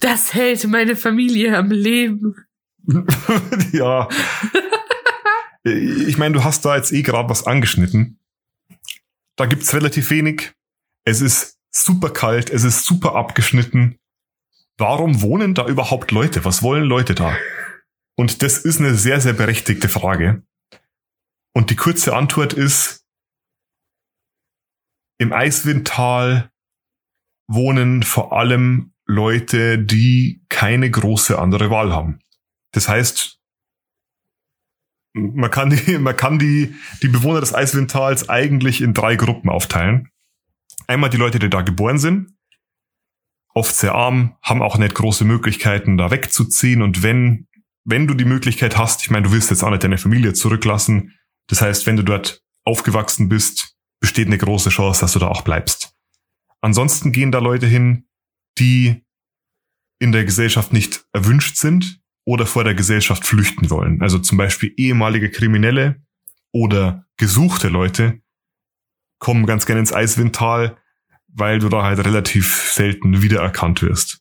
das 0.00 0.32
hält 0.32 0.66
meine 0.66 0.96
Familie 0.96 1.58
am 1.58 1.70
Leben. 1.70 2.36
ja. 3.72 4.08
Ich 5.64 6.18
meine, 6.18 6.34
du 6.34 6.44
hast 6.44 6.64
da 6.64 6.76
jetzt 6.76 6.92
eh 6.92 7.02
gerade 7.02 7.28
was 7.28 7.46
angeschnitten. 7.46 8.18
Da 9.36 9.46
gibt's 9.46 9.72
relativ 9.72 10.10
wenig. 10.10 10.52
Es 11.04 11.20
ist 11.20 11.58
super 11.70 12.10
kalt, 12.10 12.50
es 12.50 12.64
ist 12.64 12.84
super 12.84 13.14
abgeschnitten. 13.14 13.98
Warum 14.76 15.22
wohnen 15.22 15.54
da 15.54 15.66
überhaupt 15.66 16.10
Leute? 16.10 16.44
Was 16.44 16.62
wollen 16.62 16.84
Leute 16.84 17.14
da? 17.14 17.36
Und 18.16 18.42
das 18.42 18.58
ist 18.58 18.80
eine 18.80 18.94
sehr, 18.94 19.20
sehr 19.20 19.32
berechtigte 19.32 19.88
Frage. 19.88 20.42
Und 21.52 21.70
die 21.70 21.76
kurze 21.76 22.14
Antwort 22.14 22.52
ist, 22.52 23.04
im 25.18 25.32
Eiswindtal 25.32 26.50
wohnen 27.46 28.02
vor 28.02 28.32
allem 28.32 28.92
Leute, 29.06 29.78
die 29.78 30.42
keine 30.48 30.90
große 30.90 31.38
andere 31.38 31.70
Wahl 31.70 31.92
haben. 31.92 32.18
Das 32.74 32.88
heißt, 32.88 33.40
man 35.14 35.50
kann 35.50 35.70
die, 35.70 35.98
man 35.98 36.16
kann 36.16 36.38
die, 36.38 36.74
die 37.02 37.08
Bewohner 37.08 37.40
des 37.40 37.54
Eiswindtals 37.54 38.28
eigentlich 38.28 38.82
in 38.82 38.92
drei 38.92 39.16
Gruppen 39.16 39.48
aufteilen. 39.48 40.10
Einmal 40.86 41.08
die 41.08 41.16
Leute, 41.16 41.38
die 41.38 41.48
da 41.48 41.62
geboren 41.62 41.98
sind, 41.98 42.32
oft 43.54 43.74
sehr 43.74 43.94
arm, 43.94 44.36
haben 44.42 44.60
auch 44.60 44.76
nicht 44.76 44.94
große 44.94 45.24
Möglichkeiten, 45.24 45.96
da 45.96 46.10
wegzuziehen. 46.10 46.82
Und 46.82 47.02
wenn, 47.02 47.46
wenn 47.84 48.06
du 48.06 48.14
die 48.14 48.24
Möglichkeit 48.24 48.76
hast, 48.76 49.02
ich 49.02 49.10
meine, 49.10 49.26
du 49.26 49.32
willst 49.32 49.50
jetzt 49.50 49.62
auch 49.62 49.70
nicht 49.70 49.84
deine 49.84 49.98
Familie 49.98 50.34
zurücklassen. 50.34 51.14
Das 51.46 51.62
heißt, 51.62 51.86
wenn 51.86 51.96
du 51.96 52.02
dort 52.02 52.42
aufgewachsen 52.64 53.28
bist, 53.28 53.76
besteht 54.00 54.26
eine 54.26 54.38
große 54.38 54.70
Chance, 54.70 55.00
dass 55.00 55.12
du 55.12 55.20
da 55.20 55.28
auch 55.28 55.42
bleibst. 55.42 55.94
Ansonsten 56.60 57.12
gehen 57.12 57.30
da 57.30 57.38
Leute 57.38 57.66
hin, 57.66 58.08
die 58.58 59.04
in 60.00 60.12
der 60.12 60.24
Gesellschaft 60.24 60.72
nicht 60.72 61.06
erwünscht 61.12 61.56
sind 61.56 62.03
oder 62.24 62.46
vor 62.46 62.64
der 62.64 62.74
Gesellschaft 62.74 63.26
flüchten 63.26 63.70
wollen. 63.70 64.00
Also 64.00 64.18
zum 64.18 64.38
Beispiel 64.38 64.72
ehemalige 64.76 65.30
Kriminelle 65.30 66.02
oder 66.52 67.04
gesuchte 67.16 67.68
Leute 67.68 68.20
kommen 69.18 69.46
ganz 69.46 69.66
gerne 69.66 69.80
ins 69.80 69.92
Eiswindtal, 69.92 70.76
weil 71.28 71.58
du 71.58 71.68
da 71.68 71.82
halt 71.82 71.98
relativ 72.04 72.70
selten 72.72 73.22
wiedererkannt 73.22 73.82
wirst. 73.82 74.20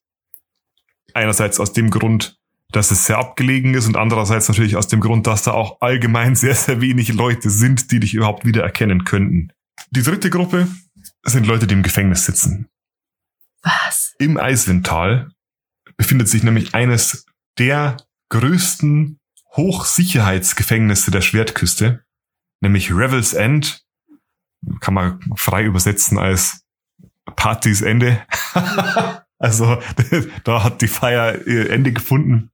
Einerseits 1.13 1.59
aus 1.59 1.73
dem 1.73 1.89
Grund, 1.89 2.39
dass 2.71 2.91
es 2.91 3.05
sehr 3.05 3.19
abgelegen 3.19 3.75
ist 3.75 3.85
und 3.85 3.97
andererseits 3.97 4.47
natürlich 4.47 4.75
aus 4.75 4.87
dem 4.87 4.99
Grund, 4.99 5.27
dass 5.27 5.43
da 5.43 5.51
auch 5.51 5.79
allgemein 5.81 6.35
sehr, 6.37 6.55
sehr 6.55 6.81
wenig 6.81 7.13
Leute 7.13 7.49
sind, 7.49 7.91
die 7.91 7.99
dich 7.99 8.13
überhaupt 8.13 8.45
wiedererkennen 8.45 9.03
könnten. 9.03 9.51
Die 9.91 10.03
dritte 10.03 10.29
Gruppe 10.29 10.67
sind 11.23 11.45
Leute, 11.45 11.67
die 11.67 11.75
im 11.75 11.83
Gefängnis 11.83 12.25
sitzen. 12.25 12.67
Was? 13.61 14.15
Im 14.19 14.37
Eiswindtal 14.37 15.31
befindet 15.95 16.27
sich 16.27 16.43
nämlich 16.43 16.73
eines 16.73 17.25
der 17.57 17.97
größten 18.29 19.19
Hochsicherheitsgefängnisse 19.55 21.11
der 21.11 21.21
Schwertküste, 21.21 22.03
nämlich 22.61 22.91
Revel's 22.91 23.33
End. 23.33 23.85
Kann 24.79 24.93
man 24.93 25.19
frei 25.35 25.65
übersetzen 25.65 26.17
als 26.17 26.63
Partys 27.35 27.81
Ende. 27.81 28.25
also 29.37 29.81
da 30.43 30.63
hat 30.63 30.81
die 30.81 30.87
Feier 30.87 31.45
ihr 31.45 31.69
Ende 31.69 31.93
gefunden. 31.93 32.51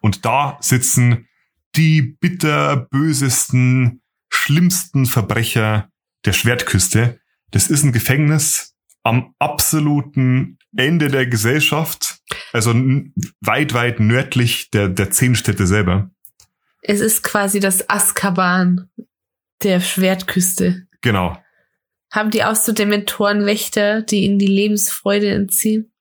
Und 0.00 0.24
da 0.24 0.58
sitzen 0.60 1.28
die 1.74 2.02
bitterbösesten, 2.02 4.02
schlimmsten 4.28 5.06
Verbrecher 5.06 5.90
der 6.24 6.32
Schwertküste. 6.32 7.20
Das 7.50 7.68
ist 7.68 7.82
ein 7.82 7.92
Gefängnis 7.92 8.74
am 9.02 9.34
absoluten 9.38 10.58
Ende 10.76 11.08
der 11.08 11.26
Gesellschaft, 11.26 12.15
also 12.52 12.74
weit, 13.40 13.74
weit 13.74 14.00
nördlich 14.00 14.70
der, 14.70 14.88
der 14.88 15.10
Zehnstädte 15.10 15.66
selber. 15.66 16.10
Es 16.82 17.00
ist 17.00 17.22
quasi 17.22 17.60
das 17.60 17.88
Azkaban 17.88 18.88
der 19.62 19.80
Schwertküste. 19.80 20.86
Genau. 21.00 21.38
Haben 22.12 22.30
die 22.30 22.44
auch 22.44 22.54
so 22.54 22.72
Dementorenwächter, 22.72 24.02
die 24.02 24.24
ihnen 24.24 24.38
die 24.38 24.46
Lebensfreude 24.46 25.30
entziehen? 25.30 25.92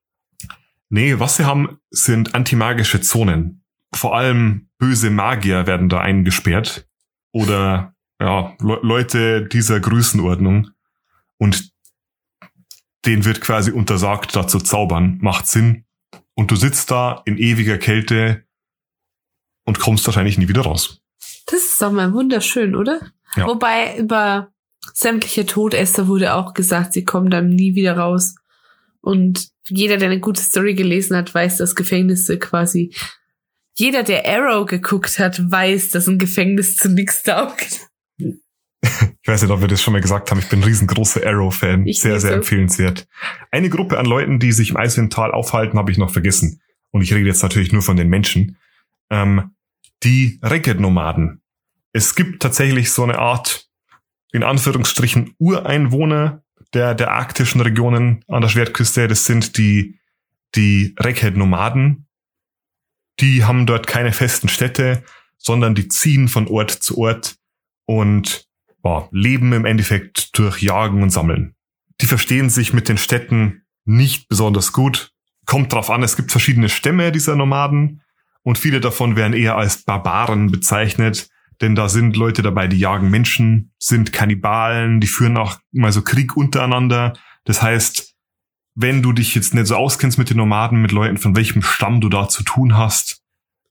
Nee, 0.90 1.20
was 1.20 1.38
sie 1.38 1.46
haben, 1.46 1.80
sind 1.90 2.36
antimagische 2.36 3.02
Zonen. 3.02 3.64
Vor 3.94 4.16
allem 4.16 4.70
böse 4.78 5.10
Magier 5.10 5.68
werden 5.68 5.90
da 5.90 6.00
eingesperrt. 6.00 6.88
Oder 7.32 7.96
ja, 8.20 8.56
Le 8.62 8.80
Leute 8.82 9.46
dieser 9.46 9.80
Größenordnung. 9.80 10.70
Und 11.38 11.72
denen 13.06 13.26
wird 13.26 13.42
quasi 13.42 13.72
untersagt, 13.72 14.36
da 14.36 14.48
zu 14.48 14.60
zaubern. 14.60 15.18
Macht 15.22 15.48
Sinn. 15.48 15.85
Und 16.36 16.52
du 16.52 16.56
sitzt 16.56 16.92
da 16.92 17.22
in 17.26 17.38
ewiger 17.38 17.78
Kälte 17.78 18.46
und 19.66 19.80
kommst 19.80 20.06
wahrscheinlich 20.06 20.38
nie 20.38 20.48
wieder 20.48 20.62
raus. 20.62 21.02
Das 21.48 21.60
ist 21.60 21.82
doch 21.82 21.92
mal 21.92 22.14
wunderschön, 22.14 22.76
oder? 22.76 23.00
Ja. 23.36 23.48
Wobei 23.48 23.98
über 23.98 24.52
sämtliche 24.94 25.46
Todesser 25.46 26.08
wurde 26.08 26.36
auch 26.36 26.54
gesagt, 26.54 26.94
sie 26.94 27.04
kommen 27.04 27.30
dann 27.30 27.50
nie 27.50 27.76
wieder 27.76 27.98
raus. 27.98 28.36
Und 29.02 29.50
jeder, 29.68 29.98
der 29.98 30.10
eine 30.10 30.20
gute 30.20 30.42
Story 30.42 30.76
gelesen 30.76 31.16
hat, 31.16 31.34
weiß, 31.34 31.58
dass 31.58 31.76
Gefängnisse 31.76 32.38
quasi. 32.38 32.94
Jeder, 33.76 34.04
der 34.04 34.28
Arrow 34.28 34.66
geguckt 34.66 35.20
hat, 35.20 35.52
weiß, 35.52 35.90
dass 35.90 36.08
ein 36.08 36.18
Gefängnis 36.18 36.78
zu 36.78 36.90
nichts 36.90 37.24
taugt. 37.24 37.90
Ich 39.22 39.28
weiß 39.28 39.42
nicht, 39.42 39.52
ob 39.52 39.62
wir 39.62 39.68
das 39.68 39.82
schon 39.82 39.94
mal 39.94 40.02
gesagt 40.02 40.30
haben. 40.30 40.38
Ich 40.38 40.50
bin 40.50 40.60
ein 40.60 40.66
riesengroßer 40.66 41.26
Arrow-Fan. 41.26 41.86
Sehr, 41.86 42.20
sehr 42.20 42.20
so. 42.20 42.28
empfehlenswert. 42.28 43.08
Eine 43.50 43.70
Gruppe 43.70 43.98
an 43.98 44.06
Leuten, 44.06 44.38
die 44.38 44.52
sich 44.52 44.70
im 44.70 44.78
Eiswindtal 44.78 45.32
aufhalten, 45.32 45.80
habe 45.80 45.92
ich 45.92 45.98
noch 45.98 46.12
vergessen. 46.12 46.62
Und 46.92 47.02
ich 47.02 47.12
rede 47.12 47.26
jetzt 47.26 47.42
natürlich 47.42 47.72
nur 47.72 47.82
von 47.82 47.98
den 47.98 48.08
Menschen. 48.08 48.58
Ähm, 49.10 49.56
die 50.04 50.40
Racket-Nomaden. 50.44 51.42
Es 51.92 52.14
gibt 52.14 52.42
tatsächlich 52.42 52.92
so 52.92 53.04
eine 53.04 53.18
Art, 53.18 53.68
in 54.32 54.44
Anführungsstrichen, 54.44 55.34
Ureinwohner 55.40 56.44
der, 56.74 56.94
der 56.94 57.12
arktischen 57.12 57.62
Regionen 57.62 58.24
an 58.28 58.42
der 58.42 58.50
Schwertküste. 58.50 59.08
Das 59.08 59.26
sind 59.26 59.58
die, 59.58 60.00
die 60.54 60.94
Racket-Nomaden. 61.00 62.08
Die 63.20 63.44
haben 63.44 63.66
dort 63.66 63.88
keine 63.88 64.12
festen 64.12 64.50
Städte, 64.50 65.04
sondern 65.38 65.74
die 65.74 65.88
ziehen 65.88 66.28
von 66.28 66.48
Ort 66.48 66.72
zu 66.72 66.98
Ort 66.98 67.38
und 67.86 68.45
ja, 68.86 69.10
leben 69.12 69.52
im 69.52 69.66
Endeffekt 69.66 70.38
durch 70.38 70.62
Jagen 70.62 71.04
und 71.04 71.10
Sammeln. 71.10 71.56
Die 72.02 72.06
verstehen 72.06 72.50
sich 72.50 72.72
mit 72.72 72.88
den 72.88 72.98
Städten 72.98 73.64
nicht 73.84 74.30
besonders 74.30 74.72
gut. 74.74 75.12
Kommt 75.46 75.74
drauf 75.74 75.90
an, 75.90 76.04
es 76.04 76.16
gibt 76.16 76.32
verschiedene 76.32 76.70
Stämme 76.70 77.12
dieser 77.12 77.36
Nomaden 77.36 78.02
und 78.44 78.58
viele 78.58 78.80
davon 78.80 79.16
werden 79.16 79.34
eher 79.34 79.58
als 79.58 79.84
Barbaren 79.84 80.52
bezeichnet, 80.52 81.30
denn 81.62 81.76
da 81.76 81.90
sind 81.90 82.16
Leute 82.16 82.42
dabei, 82.42 82.68
die 82.68 82.78
jagen 82.78 83.10
Menschen, 83.10 83.72
sind 83.80 84.12
Kannibalen, 84.12 85.00
die 85.00 85.08
führen 85.08 85.38
auch 85.38 85.58
mal 85.72 85.92
so 85.92 86.02
Krieg 86.02 86.36
untereinander. 86.36 87.14
Das 87.46 87.62
heißt, 87.62 88.14
wenn 88.76 89.02
du 89.02 89.14
dich 89.14 89.34
jetzt 89.36 89.54
nicht 89.54 89.68
so 89.68 89.76
auskennst 89.76 90.18
mit 90.18 90.30
den 90.30 90.38
Nomaden, 90.38 90.82
mit 90.82 90.92
Leuten, 90.92 91.18
von 91.18 91.36
welchem 91.36 91.62
Stamm 91.62 92.02
du 92.02 92.10
da 92.10 92.28
zu 92.28 92.44
tun 92.44 92.76
hast, 92.76 93.22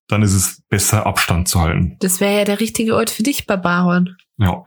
dann 0.08 0.22
ist 0.22 0.34
es 0.34 0.62
besser, 0.68 1.06
Abstand 1.06 1.48
zu 1.48 1.60
halten. 1.60 1.96
Das 2.00 2.20
wäre 2.20 2.38
ja 2.38 2.44
der 2.44 2.60
richtige 2.60 2.96
Ort 2.96 3.10
für 3.10 3.22
dich, 3.22 3.46
Barbaron. 3.46 4.16
Ja. 4.38 4.64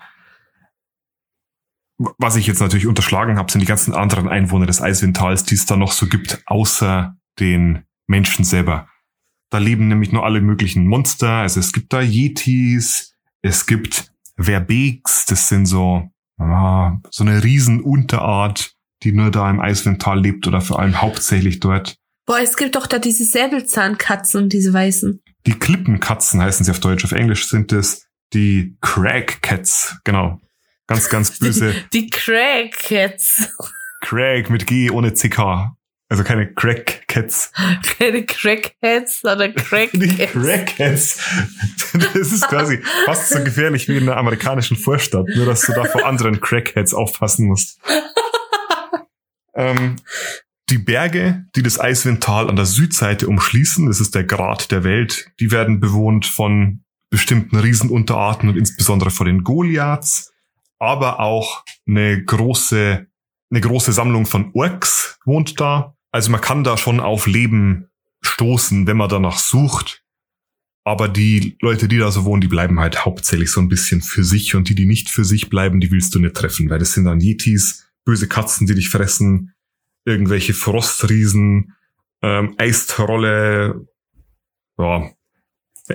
Was 1.97 2.35
ich 2.35 2.45
jetzt 2.45 2.59
natürlich 2.59 2.87
unterschlagen 2.87 3.37
habe, 3.37 3.51
sind 3.51 3.61
die 3.61 3.67
ganzen 3.67 3.93
anderen 3.93 4.27
Einwohner 4.27 4.67
des 4.67 4.81
Eiswindtals, 4.81 5.43
die 5.43 5.55
es 5.55 5.65
da 5.65 5.75
noch 5.75 5.91
so 5.91 6.07
gibt, 6.07 6.43
außer 6.45 7.15
den 7.39 7.83
Menschen 8.05 8.45
selber. 8.45 8.87
Da 9.49 9.57
leben 9.57 9.87
nämlich 9.87 10.11
nur 10.11 10.25
alle 10.25 10.41
möglichen 10.41 10.85
Monster. 10.85 11.29
Also 11.29 11.59
es 11.59 11.73
gibt 11.73 11.93
da 11.93 12.01
Yetis, 12.01 13.15
es 13.41 13.65
gibt 13.65 14.11
Verbeeks, 14.37 15.25
das 15.25 15.49
sind 15.49 15.65
so, 15.65 16.09
ah, 16.37 16.97
so 17.09 17.23
eine 17.23 17.43
Riesenunterart, 17.43 18.73
die 19.03 19.11
nur 19.11 19.31
da 19.31 19.49
im 19.49 19.59
Eiswindtal 19.59 20.19
lebt 20.19 20.47
oder 20.47 20.61
vor 20.61 20.79
allem 20.79 21.01
hauptsächlich 21.01 21.59
dort. 21.59 21.97
Boah, 22.25 22.39
es 22.39 22.57
gibt 22.57 22.75
doch 22.75 22.87
da 22.87 22.99
diese 22.99 23.23
Säbelzahnkatzen 23.23 24.49
diese 24.49 24.73
weißen. 24.73 25.21
Die 25.45 25.53
Klippenkatzen 25.53 26.41
heißen 26.41 26.65
sie 26.65 26.71
auf 26.71 26.81
Deutsch. 26.81 27.05
Auf 27.05 27.13
Englisch 27.13 27.47
sind 27.47 27.71
es 27.71 28.05
die 28.33 28.77
Crag 28.81 29.41
Cats. 29.41 29.97
Genau. 30.03 30.41
Ganz, 30.87 31.09
ganz 31.09 31.37
böse. 31.37 31.73
Die, 31.93 32.01
die 32.01 32.09
Crackcats. 32.09 33.53
Craig 34.01 34.49
mit 34.49 34.67
G 34.67 34.89
ohne 34.89 35.13
CK. 35.13 35.75
Also 36.09 36.23
keine 36.23 36.53
Crack 36.53 37.05
Cats. 37.07 37.51
Keine 37.97 38.25
Crackheads, 38.25 39.21
sondern 39.21 39.53
Die 39.53 39.61
Crackcats. 39.61 40.31
Crack 40.31 40.75
Cats. 40.77 41.19
Das 41.93 42.31
ist 42.31 42.47
quasi 42.47 42.81
fast 43.05 43.29
so 43.29 43.43
gefährlich 43.43 43.87
wie 43.89 43.97
in 43.97 44.03
einer 44.03 44.17
amerikanischen 44.17 44.77
Vorstadt, 44.77 45.27
nur 45.35 45.45
dass 45.45 45.61
du 45.61 45.73
da 45.73 45.83
vor 45.83 46.05
anderen 46.05 46.39
Crackheads 46.39 46.93
aufpassen 46.93 47.47
musst. 47.47 47.79
ähm, 49.55 49.97
die 50.69 50.77
Berge, 50.77 51.45
die 51.55 51.63
das 51.63 51.79
Eiswindtal 51.79 52.49
an 52.49 52.55
der 52.55 52.65
Südseite 52.65 53.27
umschließen, 53.27 53.87
das 53.87 53.99
ist 53.99 54.15
der 54.15 54.23
Grat 54.23 54.71
der 54.71 54.83
Welt, 54.83 55.31
die 55.39 55.51
werden 55.51 55.79
bewohnt 55.79 56.25
von 56.25 56.83
bestimmten 57.09 57.57
Riesenunterarten 57.57 58.49
und 58.49 58.57
insbesondere 58.57 59.11
von 59.11 59.27
den 59.27 59.43
Goliaths, 59.43 60.31
aber 60.79 61.19
auch 61.19 61.63
eine 61.87 62.23
große, 62.23 63.07
eine 63.49 63.61
große 63.61 63.91
Sammlung 63.91 64.25
von 64.25 64.51
Orks 64.53 65.19
wohnt 65.25 65.59
da. 65.59 65.95
Also 66.11 66.31
man 66.31 66.41
kann 66.41 66.63
da 66.63 66.77
schon 66.77 66.99
auf 66.99 67.27
Leben 67.27 67.89
stoßen, 68.21 68.87
wenn 68.87 68.97
man 68.97 69.09
danach 69.09 69.39
sucht. 69.39 70.03
Aber 70.83 71.09
die 71.09 71.57
Leute, 71.61 71.87
die 71.87 71.97
da 71.97 72.11
so 72.11 72.23
wohnen, 72.23 72.41
die 72.41 72.47
bleiben 72.47 72.79
halt 72.79 73.03
hauptsächlich 73.03 73.51
so 73.51 73.59
ein 73.59 73.67
bisschen 73.67 74.01
für 74.01 74.23
sich 74.23 74.55
und 74.55 74.69
die, 74.69 74.75
die 74.75 74.85
nicht 74.85 75.09
für 75.09 75.25
sich 75.25 75.49
bleiben, 75.49 75.81
die 75.81 75.91
willst 75.91 76.15
du 76.15 76.19
nicht 76.19 76.35
treffen, 76.35 76.69
weil 76.69 76.79
das 76.79 76.93
sind 76.93 77.05
dann 77.05 77.19
Yetis, 77.19 77.89
böse 78.05 78.29
Katzen, 78.29 78.67
die 78.67 78.75
dich 78.75 78.89
fressen, 78.89 79.53
irgendwelche 80.05 80.53
Frostriesen, 80.53 81.75
ähm, 82.21 82.55
Eistrolle, 82.57 83.85
ja. 84.77 85.11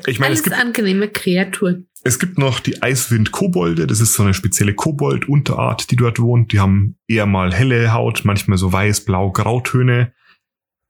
Ich 0.07 0.19
meine, 0.19 0.35
es 0.35 0.41
Alles 0.41 0.43
gibt, 0.43 0.57
angenehme 0.57 1.09
Kreaturen. 1.09 1.89
Es 2.05 2.19
gibt 2.19 2.39
noch 2.39 2.61
die 2.61 2.83
Eiswind-Kobolde, 2.83 3.87
das 3.87 4.01
ist 4.01 4.15
so 4.15 4.23
eine 4.23 4.35
spezielle 4.35 4.75
Kobold-Unterart, 4.75 5.91
die 5.91 5.97
dort 5.97 6.19
wohnt. 6.19 6.53
Die 6.53 6.59
haben 6.59 6.97
eher 7.07 7.27
mal 7.27 7.55
helle 7.55 7.93
Haut, 7.93 8.23
manchmal 8.25 8.59
so 8.59 8.73
weiß, 8.73 9.05
blau, 9.05 9.31
grautöne. 9.31 10.13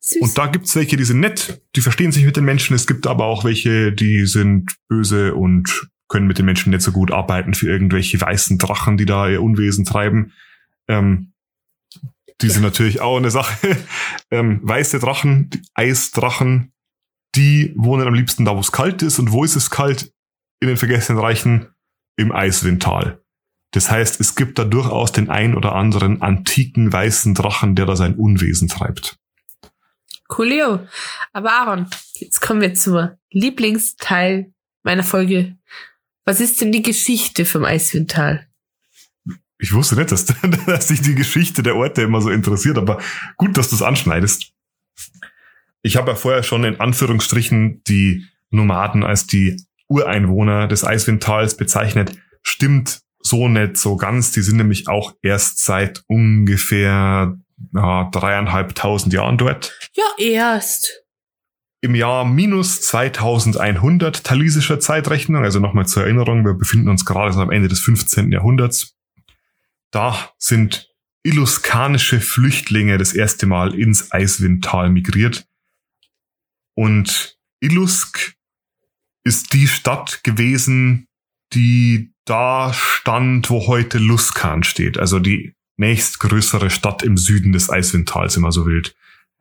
Süß. 0.00 0.23
Und 0.23 0.38
da 0.38 0.47
gibt's 0.47 0.75
welche, 0.75 0.97
die 0.97 1.04
sind 1.04 1.21
nett, 1.21 1.62
die 1.76 1.81
verstehen 1.81 2.12
sich 2.12 2.25
mit 2.25 2.37
den 2.37 2.45
Menschen. 2.45 2.75
Es 2.75 2.87
gibt 2.87 3.07
aber 3.07 3.26
auch 3.26 3.45
welche, 3.45 3.92
die 3.92 4.26
sind 4.26 4.75
böse 4.88 5.35
und 5.35 5.88
können 6.09 6.26
mit 6.26 6.38
den 6.38 6.47
Menschen 6.47 6.71
nicht 6.71 6.83
so 6.83 6.92
gut 6.92 7.12
arbeiten 7.12 7.54
für 7.54 7.69
irgendwelche 7.69 8.21
weißen 8.21 8.59
Drachen, 8.59 8.97
die 8.97 9.07
da 9.07 9.28
ihr 9.28 9.42
Unwesen 9.42 9.85
treiben. 9.85 10.33
Ähm, 10.88 11.33
die 12.40 12.49
sind 12.49 12.62
natürlich 12.62 13.00
auch 13.00 13.16
eine 13.16 13.31
Sache. 13.31 13.76
ähm, 14.31 14.61
weiße 14.62 14.99
Drachen, 14.99 15.50
die 15.50 15.62
Eisdrachen, 15.75 16.73
die 17.35 17.73
wohnen 17.76 18.07
am 18.07 18.14
liebsten 18.14 18.45
da, 18.45 18.57
wo 18.57 18.61
es 18.61 18.73
kalt 18.73 19.02
ist. 19.02 19.19
Und 19.19 19.31
wo 19.31 19.45
ist 19.45 19.57
es 19.57 19.71
kalt? 19.71 20.12
In 20.62 20.69
den 20.69 20.76
vergessenen 20.76 21.21
Reichen 21.21 21.75
im 22.14 22.31
Eiswindtal. 22.31 23.21
Das 23.73 23.90
heißt, 23.90 24.21
es 24.21 24.37
gibt 24.37 24.61
da 24.61 24.64
durchaus 24.64 25.11
den 25.11 25.28
ein 25.28 25.57
oder 25.57 25.75
anderen 25.75 26.23
antiken 26.23 26.92
weißen 26.92 27.35
Drachen, 27.35 27.75
der 27.75 27.85
da 27.85 27.97
sein 27.97 28.14
Unwesen 28.14 28.69
treibt. 28.69 29.19
Coolio. 30.28 30.87
Aber 31.33 31.50
Aaron, 31.50 31.88
jetzt 32.14 32.40
kommen 32.40 32.61
wir 32.61 32.75
zur 32.75 33.19
Lieblingsteil 33.33 34.52
meiner 34.85 35.02
Folge. 35.02 35.57
Was 36.25 36.38
ist 36.38 36.61
denn 36.61 36.71
die 36.71 36.83
Geschichte 36.83 37.45
vom 37.45 37.64
Eiswindtal? 37.64 38.47
Ich 39.59 39.73
wusste 39.73 39.97
nicht, 39.97 40.12
dass, 40.12 40.26
dass 40.66 40.87
dich 40.87 41.02
die 41.02 41.16
Geschichte 41.16 41.64
der 41.64 41.75
Orte 41.75 42.02
immer 42.02 42.21
so 42.21 42.31
interessiert, 42.31 42.78
aber 42.78 43.02
gut, 43.37 43.59
dass 43.59 43.69
du 43.69 43.75
es 43.75 43.83
anschneidest. 43.83 44.52
Ich 45.83 45.97
habe 45.97 46.12
ja 46.12 46.16
vorher 46.16 46.45
schon 46.45 46.62
in 46.62 46.78
Anführungsstrichen 46.78 47.83
die 47.83 48.28
Nomaden 48.50 49.02
als 49.02 49.26
die 49.26 49.57
Ureinwohner 49.93 50.67
des 50.67 50.85
Eiswindtals 50.85 51.57
bezeichnet. 51.57 52.17
Stimmt 52.43 53.03
so 53.21 53.49
nicht 53.49 53.77
so 53.77 53.97
ganz. 53.97 54.33
Die 54.33 54.43
sind 54.43 54.57
nämlich 54.57 54.89
auch 54.89 55.15
erst 55.23 55.65
seit 55.65 56.03
ungefähr 56.09 57.37
ja, 57.75 58.09
dreieinhalbtausend 58.11 59.13
Jahren 59.13 59.39
dort. 59.39 59.79
Ja, 59.95 60.05
erst. 60.19 61.03
Im 61.81 61.95
Jahr 61.95 62.25
minus 62.25 62.81
2100 62.83 64.25
talisischer 64.25 64.81
Zeitrechnung, 64.81 65.45
also 65.45 65.59
nochmal 65.59 65.87
zur 65.87 66.05
Erinnerung, 66.05 66.45
wir 66.45 66.55
befinden 66.55 66.89
uns 66.89 67.05
gerade 67.05 67.33
so 67.33 67.41
am 67.41 67.51
Ende 67.51 67.69
des 67.69 67.81
15. 67.81 68.31
Jahrhunderts. 68.31 68.97
Da 69.91 70.31
sind 70.39 70.89
illuskanische 71.25 72.21
Flüchtlinge 72.21 72.99
das 72.99 73.13
erste 73.13 73.47
Mal 73.47 73.75
ins 73.75 74.13
Eiswindtal 74.13 74.91
migriert. 74.91 75.47
Und 76.75 77.37
Illusk 77.61 78.35
ist 79.25 79.52
die 79.52 79.69
Stadt 79.69 80.25
gewesen, 80.25 81.07
die 81.52 82.12
da 82.25 82.73
stand, 82.73 83.50
wo 83.50 83.67
heute 83.67 83.99
Luskan 83.99 84.62
steht. 84.62 84.99
Also 84.99 85.19
die 85.19 85.55
nächstgrößere 85.76 86.71
Stadt 86.71 87.02
im 87.02 87.17
Süden 87.17 87.52
des 87.52 87.71
Eiswindtals, 87.71 88.37
wenn 88.37 88.43
man 88.43 88.52
so 88.52 88.67
will. 88.67 88.83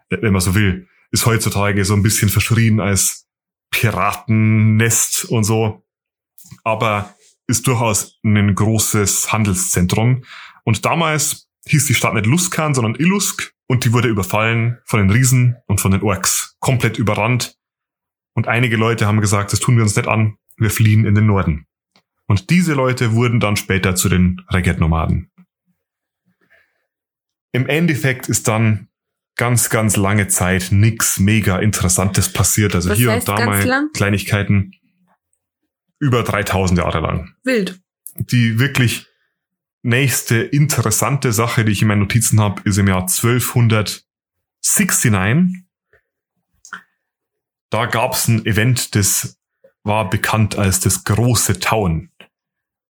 Äh, 0.10 0.18
wenn 0.22 0.34
man 0.34 0.42
so 0.42 0.56
will. 0.56 0.88
Ist 1.12 1.26
heutzutage 1.26 1.84
so 1.86 1.94
ein 1.94 2.04
bisschen 2.04 2.30
verschrien 2.30 2.80
als 2.80 3.28
Piratennest 3.72 5.26
und 5.26 5.44
so. 5.44 5.84
Aber 6.64 7.16
ist 7.48 7.68
durchaus 7.68 8.20
ein 8.24 8.56
großes 8.56 9.32
Handelszentrum. 9.32 10.24
Und 10.64 10.86
damals 10.86 11.50
hieß 11.68 11.86
die 11.86 11.94
Stadt 11.94 12.14
nicht 12.14 12.26
Luskan, 12.26 12.74
sondern 12.74 12.96
Illusk. 12.96 13.54
Und 13.68 13.86
die 13.86 13.94
wurde 13.94 14.10
überfallen 14.10 14.80
von 14.86 15.00
den 15.00 15.10
Riesen 15.10 15.58
und 15.68 15.80
von 15.80 15.92
den 15.92 16.02
Orks. 16.02 16.56
Komplett 16.60 16.98
überrannt. 16.98 17.58
Und 18.34 18.48
einige 18.48 18.78
Leute 18.78 19.08
haben 19.08 19.22
gesagt, 19.22 19.54
das 19.54 19.60
tun 19.60 19.76
wir 19.76 19.84
uns 19.84 19.96
nicht 19.96 20.08
an. 20.08 20.38
Wir 20.58 20.70
fliehen 20.70 21.06
in 21.06 21.16
den 21.16 21.26
Norden. 21.26 21.66
Und 22.28 22.50
diese 22.50 22.74
Leute 22.74 23.14
wurden 23.14 23.40
dann 23.40 23.58
später 23.58 23.96
zu 23.96 24.08
den 24.08 24.42
Regget-Nomaden. 24.50 25.30
Im 27.52 27.68
Endeffekt 27.68 28.30
ist 28.30 28.48
dann 28.48 28.88
ganz, 29.36 29.70
ganz 29.70 29.98
lange 29.98 30.30
Zeit 30.30 30.70
nix 30.72 31.20
mega 31.20 31.60
Interessantes 31.60 32.32
passiert. 32.32 32.76
Also 32.76 32.92
Was 32.92 32.98
hier 32.98 33.12
und 33.12 33.28
da 33.28 33.46
mal? 33.46 33.90
Kleinigkeiten. 33.94 34.72
Über 36.00 36.24
3000 36.24 36.80
Jahre 36.80 37.02
lang. 37.02 37.36
Wild. 37.44 37.82
Die 38.16 38.60
wirklich 38.60 39.08
nächste 39.84 40.38
interessante 40.38 41.34
Sache, 41.34 41.66
die 41.66 41.72
ich 41.72 41.82
in 41.82 41.88
meinen 41.88 42.00
Notizen 42.00 42.40
habe, 42.40 42.62
ist 42.66 42.78
im 42.78 42.88
Jahr 42.88 43.02
1269. 43.02 45.66
Da 47.72 47.88
gab 47.88 48.14
es 48.14 48.28
ein 48.28 48.46
Event, 48.46 48.94
das 48.96 49.40
war 49.84 50.10
bekannt 50.10 50.58
als 50.58 50.82
das 50.82 51.06
große 51.06 51.60
Tauen. 51.60 52.12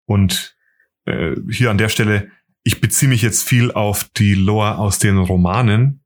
Und 0.05 0.57
äh, 1.05 1.35
hier 1.49 1.71
an 1.71 1.77
der 1.77 1.89
Stelle, 1.89 2.31
ich 2.63 2.81
beziehe 2.81 3.07
mich 3.07 3.21
jetzt 3.21 3.47
viel 3.47 3.71
auf 3.71 4.09
die 4.17 4.33
Lore 4.33 4.77
aus 4.77 4.99
den 4.99 5.17
Romanen. 5.17 6.03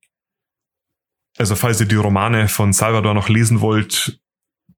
Also 1.38 1.56
falls 1.56 1.80
ihr 1.80 1.88
die 1.88 1.96
Romane 1.96 2.50
von 2.50 2.74
Salvador 2.74 3.14
noch 3.14 3.30
lesen 3.30 3.62
wollt, 3.62 4.20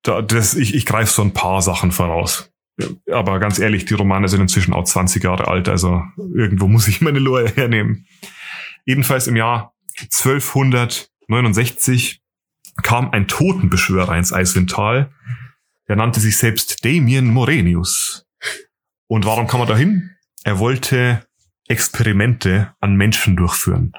da, 0.04 0.22
das, 0.22 0.54
ich, 0.54 0.76
ich 0.76 0.86
greife 0.86 1.12
so 1.12 1.24
ein 1.24 1.34
paar 1.34 1.64
Sachen 1.64 1.92
voraus. 1.92 2.52
Aber 3.12 3.40
ganz 3.40 3.58
ehrlich, 3.58 3.86
die 3.86 3.96
Romane 3.96 4.28
sind 4.28 4.42
inzwischen 4.42 4.74
auch 4.74 4.84
20 4.84 5.24
Jahre 5.24 5.48
alt, 5.48 5.68
also 5.68 6.04
irgendwo 6.18 6.68
muss 6.68 6.88
ich 6.88 7.02
meine 7.02 7.18
Lore 7.18 7.52
hernehmen. 7.56 8.06
Jedenfalls 8.86 9.26
im 9.28 9.36
Jahr 9.36 9.74
1269 10.00 12.22
kam 12.84 13.12
ein 13.12 13.28
Totenbeschwörer 13.28 14.18
ins 14.18 14.34
Eiswindtal. 14.34 15.12
Der 15.88 15.96
nannte 15.96 16.20
sich 16.20 16.38
selbst 16.38 16.84
Damien 16.86 17.28
Morenius. 17.28 18.26
Und 19.08 19.26
warum 19.26 19.48
kam 19.48 19.62
er 19.62 19.68
dahin? 19.68 20.12
Er 20.44 20.60
wollte 20.60 21.26
Experimente 21.68 22.74
an 22.80 22.96
Menschen 22.96 23.36
durchführen. 23.36 23.94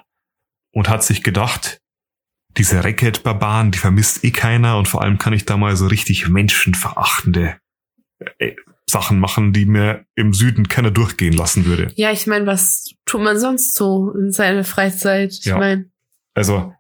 Und 0.73 0.89
hat 0.89 1.03
sich 1.03 1.23
gedacht, 1.23 1.81
diese 2.57 2.83
Racket-Barbaren, 2.85 3.71
die 3.71 3.79
vermisst 3.79 4.25
eh 4.25 4.31
keiner 4.31 4.79
und 4.79 4.87
vor 4.89 5.03
allem 5.03 5.19
kann 5.19 5.33
ich 5.33 5.45
da 5.45 5.57
mal 5.57 5.77
so 5.77 5.87
richtig 5.87 6.29
menschenverachtende 6.29 7.57
äh, 8.39 8.55
Sachen 8.89 9.19
machen, 9.19 9.53
die 9.53 9.65
mir 9.67 10.05
im 10.15 10.33
Süden 10.33 10.69
keiner 10.69 10.91
durchgehen 10.91 11.35
lassen 11.35 11.65
würde. 11.67 11.93
Ja, 11.97 12.11
ich 12.11 12.27
meine, 12.27 12.47
was 12.47 12.91
tut 13.05 13.23
man 13.23 13.39
sonst 13.39 13.75
so 13.75 14.13
in 14.13 14.33
seiner 14.33 14.65
Freizeit? 14.65 15.33
Ich 15.33 15.45
Ja. 15.45 15.59
meine, 15.59 15.91
Also, 16.35 16.75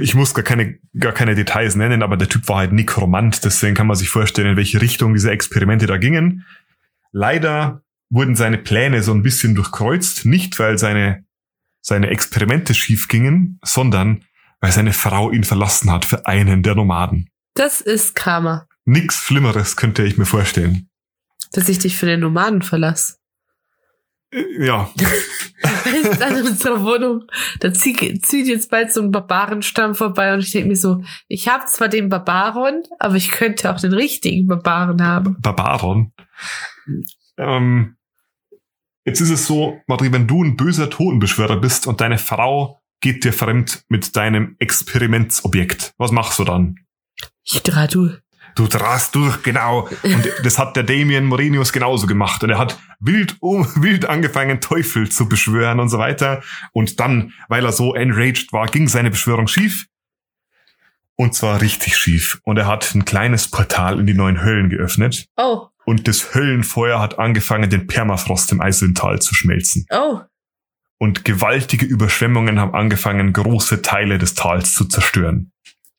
ich 0.00 0.14
muss 0.14 0.34
gar 0.34 0.42
keine, 0.42 0.78
gar 0.98 1.12
keine 1.12 1.34
Details 1.34 1.74
nennen, 1.74 2.02
aber 2.02 2.16
der 2.16 2.28
Typ 2.28 2.48
war 2.48 2.58
halt 2.58 2.72
Nekromant, 2.72 3.44
deswegen 3.44 3.74
kann 3.74 3.86
man 3.86 3.96
sich 3.96 4.10
vorstellen, 4.10 4.50
in 4.50 4.56
welche 4.56 4.80
Richtung 4.80 5.14
diese 5.14 5.30
Experimente 5.30 5.86
da 5.86 5.96
gingen. 5.96 6.44
Leider 7.12 7.82
wurden 8.10 8.36
seine 8.36 8.58
Pläne 8.58 9.02
so 9.02 9.12
ein 9.12 9.22
bisschen 9.22 9.54
durchkreuzt, 9.54 10.26
nicht 10.26 10.58
weil 10.58 10.78
seine, 10.78 11.24
seine 11.80 12.08
Experimente 12.08 12.74
schief 12.74 13.08
gingen, 13.08 13.58
sondern 13.64 14.24
weil 14.60 14.72
seine 14.72 14.92
Frau 14.92 15.30
ihn 15.30 15.44
verlassen 15.44 15.90
hat 15.90 16.04
für 16.04 16.26
einen 16.26 16.62
der 16.62 16.74
Nomaden. 16.74 17.30
das 17.54 17.80
ist 17.80 18.14
Karma, 18.14 18.66
Nix 18.84 19.22
Schlimmeres 19.22 19.76
könnte 19.76 20.02
ich 20.02 20.18
mir 20.18 20.26
vorstellen. 20.26 20.88
dass 21.52 21.68
ich 21.68 21.78
dich 21.78 21.96
für 21.96 22.06
den 22.06 22.20
Nomaden 22.20 22.62
verlasse. 22.62 23.19
Ja, 24.32 24.88
du, 24.96 26.24
an 26.24 26.46
unserer 26.46 26.84
Wohnung, 26.84 27.24
da 27.58 27.72
zieht, 27.72 28.24
zieht 28.24 28.46
jetzt 28.46 28.70
bald 28.70 28.92
so 28.92 29.02
ein 29.02 29.10
Barbarenstamm 29.10 29.96
vorbei 29.96 30.32
und 30.32 30.40
ich 30.40 30.52
denke 30.52 30.68
mir 30.68 30.76
so, 30.76 31.02
ich 31.26 31.48
habe 31.48 31.66
zwar 31.66 31.88
den 31.88 32.08
Barbaron, 32.08 32.84
aber 33.00 33.16
ich 33.16 33.32
könnte 33.32 33.72
auch 33.72 33.80
den 33.80 33.92
richtigen 33.92 34.46
Barbaren 34.46 35.02
haben. 35.02 35.36
Barbaron. 35.40 36.12
Ähm, 37.38 37.96
jetzt 39.04 39.20
ist 39.20 39.30
es 39.30 39.46
so, 39.46 39.80
Marie, 39.88 40.12
wenn 40.12 40.28
du 40.28 40.44
ein 40.44 40.56
böser 40.56 40.90
Totenbeschwörer 40.90 41.56
bist 41.56 41.88
und 41.88 42.00
deine 42.00 42.18
Frau 42.18 42.80
geht 43.00 43.24
dir 43.24 43.32
fremd 43.32 43.84
mit 43.88 44.14
deinem 44.14 44.54
Experimentsobjekt, 44.60 45.94
was 45.98 46.12
machst 46.12 46.38
du 46.38 46.44
dann? 46.44 46.76
Ich 47.42 47.62
dreh 47.62 47.88
du. 48.54 48.66
Drast 48.68 49.14
durch, 49.14 49.42
genau. 49.42 49.88
Und 50.02 50.28
das 50.44 50.58
hat 50.58 50.76
der 50.76 50.82
Damien 50.82 51.26
Morenius 51.26 51.72
genauso 51.72 52.06
gemacht. 52.06 52.42
Und 52.44 52.50
er 52.50 52.58
hat 52.58 52.78
wild, 53.00 53.36
um, 53.40 53.66
wild 53.82 54.06
angefangen, 54.06 54.60
Teufel 54.60 55.08
zu 55.10 55.28
beschwören 55.28 55.80
und 55.80 55.88
so 55.88 55.98
weiter. 55.98 56.42
Und 56.72 57.00
dann, 57.00 57.32
weil 57.48 57.64
er 57.64 57.72
so 57.72 57.94
enraged 57.94 58.52
war, 58.52 58.66
ging 58.66 58.88
seine 58.88 59.10
Beschwörung 59.10 59.48
schief. 59.48 59.86
Und 61.16 61.34
zwar 61.34 61.60
richtig 61.60 61.96
schief. 61.96 62.40
Und 62.44 62.56
er 62.56 62.66
hat 62.66 62.94
ein 62.94 63.04
kleines 63.04 63.50
Portal 63.50 64.00
in 64.00 64.06
die 64.06 64.14
neuen 64.14 64.42
Höllen 64.42 64.70
geöffnet. 64.70 65.26
Oh, 65.36 65.66
Und 65.84 66.08
das 66.08 66.34
Höllenfeuer 66.34 66.98
hat 66.98 67.18
angefangen, 67.18 67.68
den 67.68 67.86
Permafrost 67.86 68.52
im 68.52 68.60
Eiswindtal 68.60 69.20
zu 69.20 69.34
schmelzen. 69.34 69.86
oh. 69.90 70.20
Und 71.02 71.24
gewaltige 71.24 71.86
Überschwemmungen 71.86 72.60
haben 72.60 72.74
angefangen, 72.74 73.32
große 73.32 73.80
Teile 73.80 74.18
des 74.18 74.34
Tals 74.34 74.74
zu 74.74 74.84
zerstören. 74.84 75.50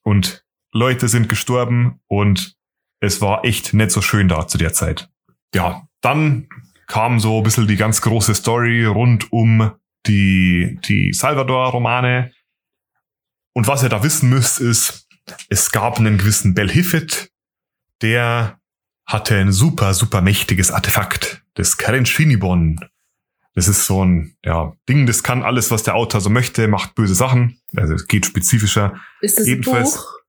Und 0.03 0.43
Leute 0.73 1.07
sind 1.07 1.29
gestorben 1.29 1.99
und 2.07 2.55
es 2.99 3.21
war 3.21 3.43
echt 3.45 3.73
nicht 3.73 3.91
so 3.91 4.01
schön 4.01 4.27
da 4.27 4.47
zu 4.47 4.57
der 4.57 4.73
Zeit. 4.73 5.09
Ja, 5.53 5.87
dann 6.01 6.47
kam 6.87 7.19
so 7.19 7.37
ein 7.37 7.43
bisschen 7.43 7.67
die 7.67 7.75
ganz 7.77 8.01
große 8.01 8.35
Story 8.35 8.85
rund 8.85 9.31
um 9.31 9.71
die, 10.05 10.79
die 10.87 11.13
Salvador-Romane. 11.13 12.31
Und 13.53 13.67
was 13.67 13.83
ihr 13.83 13.89
da 13.89 14.03
wissen 14.03 14.29
müsst, 14.29 14.59
ist, 14.59 15.07
es 15.49 15.71
gab 15.71 15.99
einen 15.99 16.17
gewissen 16.17 16.53
Belhifit, 16.53 17.31
der 18.01 18.59
hatte 19.05 19.35
ein 19.37 19.51
super, 19.51 19.93
super 19.93 20.21
mächtiges 20.21 20.71
Artefakt, 20.71 21.43
das 21.55 21.77
Karen 21.77 22.05
Shinibon. 22.05 22.79
Das 23.53 23.67
ist 23.67 23.85
so 23.85 24.03
ein 24.05 24.35
ja, 24.45 24.73
Ding, 24.87 25.05
das 25.05 25.23
kann 25.23 25.43
alles, 25.43 25.71
was 25.71 25.83
der 25.83 25.95
Autor 25.95 26.21
so 26.21 26.29
möchte, 26.29 26.67
macht 26.69 26.95
böse 26.95 27.15
Sachen. 27.15 27.59
Also 27.75 27.93
es 27.95 28.07
geht 28.07 28.25
spezifischer. 28.25 28.95
Ist 29.19 29.37
das 29.37 29.47
Jedenfalls- 29.47 29.95
ein 29.95 29.99
Buch? 30.01 30.20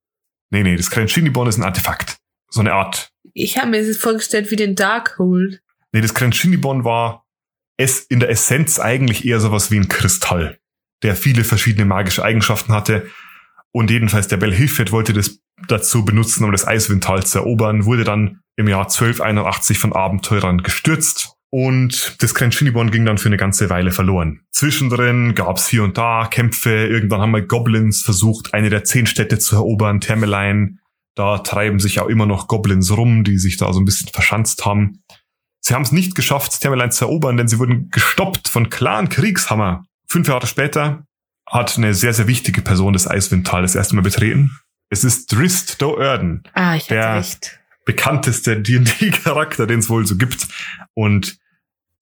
Nee, 0.53 0.63
nee, 0.63 0.77
das 0.77 0.91
Crenchini-Bon 0.91 1.49
ist 1.49 1.57
ein 1.57 1.65
Artefakt. 1.65 2.19
So 2.51 2.61
eine 2.61 2.75
Art. 2.75 3.11
Ich 3.33 3.57
habe 3.57 3.71
mir 3.71 3.87
das 3.87 3.97
vorgestellt 3.97 4.51
wie 4.51 4.57
den 4.57 4.75
Darkhold. 4.75 5.63
Nee, 5.93 6.03
das 6.03 6.13
Crenchini-Bon 6.13 6.85
war 6.85 7.25
es 7.79 8.01
in 8.01 8.21
der 8.21 8.29
Essenz 8.29 8.79
eigentlich 8.79 9.25
eher 9.25 9.41
sowas 9.41 9.71
wie 9.71 9.79
ein 9.79 9.89
Kristall, 9.89 10.59
der 11.03 11.17
viele 11.17 11.45
verschiedene 11.45 11.87
magische 11.87 12.23
Eigenschaften 12.23 12.75
hatte. 12.75 13.07
Und 13.73 13.91
jedenfalls 13.91 14.29
der 14.29 14.37
Belhilfet 14.37 14.93
wollte 14.93 15.15
das 15.15 15.41
dazu 15.69 16.05
benutzen, 16.05 16.45
um 16.45 16.53
das 16.53 16.67
Eiswindtal 16.67 17.25
zu 17.25 17.39
erobern, 17.39 17.87
wurde 17.87 18.05
dann 18.05 18.41
im 18.57 18.69
Jahr 18.69 18.83
1281 18.83 19.79
von 19.79 19.95
Abenteurern 19.95 20.63
gestürzt 20.63 21.32
und 21.55 22.17
das 22.23 22.35
Crenchini-Bon 22.35 22.91
ging 22.91 23.05
dann 23.05 23.19
für 23.19 23.29
eine 23.29 23.37
ganze 23.37 23.69
Weile 23.69 23.93
verloren. 23.93 24.41
Zwischendrin 24.53 25.35
gab's 25.35 25.69
hier 25.69 25.85
und 25.85 25.99
da 25.99 26.27
Kämpfe, 26.31 26.87
irgendwann 26.87 27.21
haben 27.21 27.31
mal 27.31 27.43
Goblins 27.43 28.01
versucht, 28.03 28.55
eine 28.55 28.71
der 28.71 28.85
zehn 28.85 29.05
Städte 29.07 29.39
zu 29.39 29.57
erobern, 29.57 30.01
Termelein. 30.01 30.79
Da 31.15 31.39
treiben 31.39 31.79
sich 31.79 32.01
auch 32.01 32.09
immer 32.09 32.25
noch 32.25 32.49
Goblins 32.49 32.91
rum, 32.97 33.23
die 33.23 33.37
sich 33.37 33.59
da 33.59 33.71
so 33.75 33.81
ein 33.81 33.85
bisschen 33.85 34.09
verschanzt 34.09 34.65
haben. 34.65 35.03
Sie 35.61 35.75
haben 35.75 35.83
es 35.83 35.93
nicht 35.93 36.15
geschafft, 36.15 36.59
Termelein 36.59 36.91
zu 36.91 37.05
erobern, 37.05 37.37
denn 37.37 37.49
sie 37.49 37.59
wurden 37.59 37.91
gestoppt 37.91 38.49
von 38.49 38.71
Clan 38.71 39.11
Kriegshammer. 39.11 39.85
Fünf 40.09 40.29
Jahre 40.29 40.47
später 40.47 41.05
hat 41.47 41.77
eine 41.77 41.93
sehr, 41.93 42.15
sehr 42.15 42.29
wichtige 42.29 42.63
Person 42.63 42.95
das 42.95 43.07
Eiswindtal 43.07 43.61
das 43.61 43.75
erste 43.75 43.95
Mal 43.95 44.01
betreten. 44.03 44.57
Es 44.89 45.05
ist 45.05 45.31
Drist 45.31 45.83
Do'Urden 45.83 46.45
Ah, 46.55 46.77
ich 46.77 46.85
hatte 46.85 46.95
Der- 46.95 47.17
recht. 47.17 47.61
bekannteste 47.85 48.59
D&D-Charakter, 48.63 49.67
den 49.67 49.81
es 49.81 49.91
wohl 49.91 50.07
so 50.07 50.17
gibt. 50.17 50.49
Und 50.95 51.37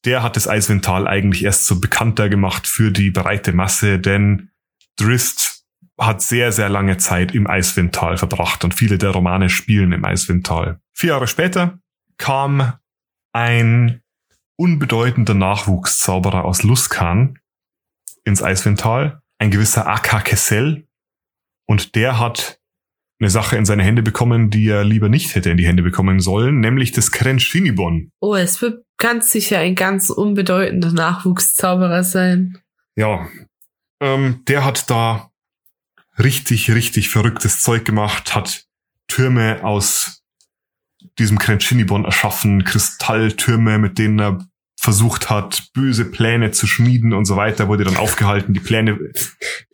der 0.04 0.22
hat 0.22 0.36
das 0.36 0.48
Eiswindtal 0.48 1.06
eigentlich 1.06 1.44
erst 1.44 1.66
so 1.66 1.80
bekannter 1.80 2.28
gemacht 2.28 2.66
für 2.66 2.90
die 2.90 3.10
breite 3.10 3.52
Masse, 3.52 3.98
denn 3.98 4.50
Drist 4.96 5.64
hat 5.98 6.22
sehr, 6.22 6.52
sehr 6.52 6.68
lange 6.68 6.96
Zeit 6.96 7.34
im 7.34 7.46
Eiswindtal 7.46 8.16
verbracht 8.16 8.64
und 8.64 8.74
viele 8.74 8.96
der 8.96 9.10
Romane 9.10 9.50
spielen 9.50 9.92
im 9.92 10.04
Eiswindtal. 10.04 10.80
Vier 10.92 11.10
Jahre 11.10 11.26
später 11.26 11.78
kam 12.16 12.74
ein 13.32 14.02
unbedeutender 14.56 15.34
Nachwuchszauberer 15.34 16.44
aus 16.44 16.62
Luskan 16.62 17.38
ins 18.24 18.42
Eiswindtal, 18.42 19.22
ein 19.38 19.50
gewisser 19.50 19.86
Aka 19.86 20.20
Kessel, 20.20 20.86
und 21.66 21.94
der 21.94 22.18
hat 22.18 22.59
eine 23.20 23.30
Sache 23.30 23.56
in 23.56 23.66
seine 23.66 23.83
Hände 23.83 24.02
bekommen, 24.02 24.50
die 24.50 24.66
er 24.66 24.83
lieber 24.83 25.09
nicht 25.11 25.35
hätte 25.35 25.50
in 25.50 25.59
die 25.59 25.66
Hände 25.66 25.83
bekommen 25.83 26.20
sollen, 26.20 26.61
nämlich 26.61 26.92
das 26.92 27.12
Crenchini-Bon. 27.12 28.11
Oh, 28.20 28.35
es 28.35 28.62
wird 28.62 28.85
ganz 28.96 29.30
sicher 29.30 29.59
ein 29.59 29.74
ganz 29.74 30.09
unbedeutender 30.09 30.92
Nachwuchszauberer 30.92 32.02
sein. 32.02 32.59
Ja, 32.96 33.28
ähm, 34.00 34.42
der 34.48 34.64
hat 34.64 34.90
da 34.90 35.30
richtig, 36.18 36.70
richtig 36.70 37.11
verrücktes 37.11 37.61
Zeug 37.61 37.85
gemacht, 37.85 38.35
hat 38.35 38.64
Türme 39.06 39.64
aus 39.64 40.22
diesem 41.18 41.38
Crenchini-Bon 41.38 42.06
erschaffen, 42.06 42.64
Kristalltürme, 42.64 43.78
mit 43.78 43.98
denen 43.98 44.18
er 44.18 44.46
versucht 44.80 45.28
hat, 45.28 45.74
böse 45.74 46.06
Pläne 46.06 46.52
zu 46.52 46.66
schmieden 46.66 47.12
und 47.12 47.26
so 47.26 47.36
weiter, 47.36 47.68
wurde 47.68 47.84
dann 47.84 47.98
aufgehalten. 47.98 48.54
Die 48.54 48.60
Pläne, 48.60 48.98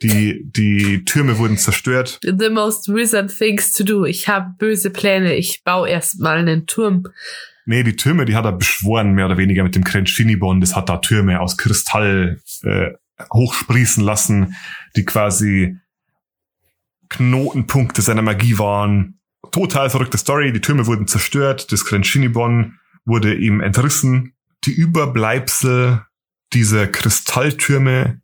die, 0.03 0.43
die 0.43 1.05
Türme 1.05 1.37
wurden 1.37 1.57
zerstört. 1.57 2.19
The 2.23 2.49
most 2.49 2.89
wizard 2.89 3.35
things 3.35 3.71
to 3.71 3.85
do. 3.85 4.03
Ich 4.03 4.27
habe 4.27 4.55
böse 4.57 4.89
Pläne. 4.89 5.35
Ich 5.35 5.63
baue 5.63 5.87
erstmal 5.87 6.39
einen 6.39 6.67
Turm. 6.67 7.03
Nee, 7.65 7.83
die 7.83 7.95
Türme, 7.95 8.25
die 8.25 8.35
hat 8.35 8.43
er 8.43 8.51
beschworen, 8.51 9.13
mehr 9.13 9.27
oder 9.27 9.37
weniger 9.37 9.63
mit 9.63 9.75
dem 9.75 9.85
Crenchini-Bon. 9.85 10.59
Das 10.59 10.75
hat 10.75 10.89
da 10.89 10.97
Türme 10.97 11.39
aus 11.39 11.55
Kristall 11.55 12.41
äh, 12.63 12.89
hochsprießen 13.31 14.03
lassen, 14.03 14.55
die 14.97 15.05
quasi 15.05 15.77
Knotenpunkte 17.07 18.01
seiner 18.01 18.23
Magie 18.23 18.59
waren. 18.59 19.21
Total 19.51 19.89
verrückte 19.89 20.17
Story. 20.17 20.51
Die 20.51 20.59
Türme 20.59 20.85
wurden 20.85 21.07
zerstört. 21.07 21.71
Das 21.71 21.85
Crenchini-Bon 21.85 22.73
wurde 23.05 23.35
ihm 23.35 23.61
entrissen. 23.61 24.33
Die 24.65 24.73
Überbleibsel 24.73 26.05
dieser 26.53 26.87
Kristalltürme 26.87 28.21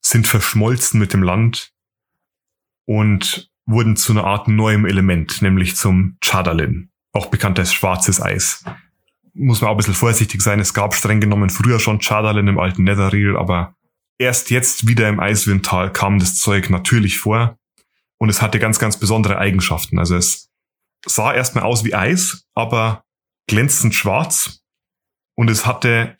sind 0.00 0.26
verschmolzen 0.26 1.00
mit 1.00 1.12
dem 1.12 1.22
Land 1.22 1.72
und 2.86 3.50
wurden 3.66 3.96
zu 3.96 4.12
einer 4.12 4.24
Art 4.24 4.48
neuem 4.48 4.84
Element, 4.84 5.40
nämlich 5.40 5.76
zum 5.76 6.18
Chadalin 6.22 6.90
auch 7.14 7.26
bekannt 7.26 7.58
als 7.58 7.72
schwarzes 7.72 8.20
Eis. 8.20 8.64
Muss 9.32 9.60
man 9.60 9.70
auch 9.70 9.74
ein 9.74 9.78
bisschen 9.78 9.94
vorsichtig 9.94 10.42
sein. 10.42 10.60
Es 10.60 10.74
gab 10.74 10.94
streng 10.94 11.20
genommen 11.20 11.48
früher 11.48 11.80
schon 11.80 12.00
Chadalin 12.00 12.48
im 12.48 12.58
alten 12.58 12.84
Netherreal, 12.84 13.36
aber 13.36 13.74
erst 14.18 14.50
jetzt 14.50 14.86
wieder 14.86 15.08
im 15.08 15.20
Eiswindtal 15.20 15.92
kam 15.92 16.18
das 16.18 16.36
Zeug 16.36 16.70
natürlich 16.70 17.18
vor 17.18 17.58
und 18.18 18.28
es 18.28 18.42
hatte 18.42 18.58
ganz, 18.58 18.78
ganz 18.78 18.98
besondere 18.98 19.38
Eigenschaften. 19.38 19.98
Also 19.98 20.16
es 20.16 20.50
sah 21.06 21.32
erstmal 21.32 21.64
aus 21.64 21.84
wie 21.84 21.94
Eis, 21.94 22.46
aber 22.54 23.04
glänzend 23.46 23.94
schwarz 23.94 24.63
und 25.34 25.50
es 25.50 25.66
hatte 25.66 26.16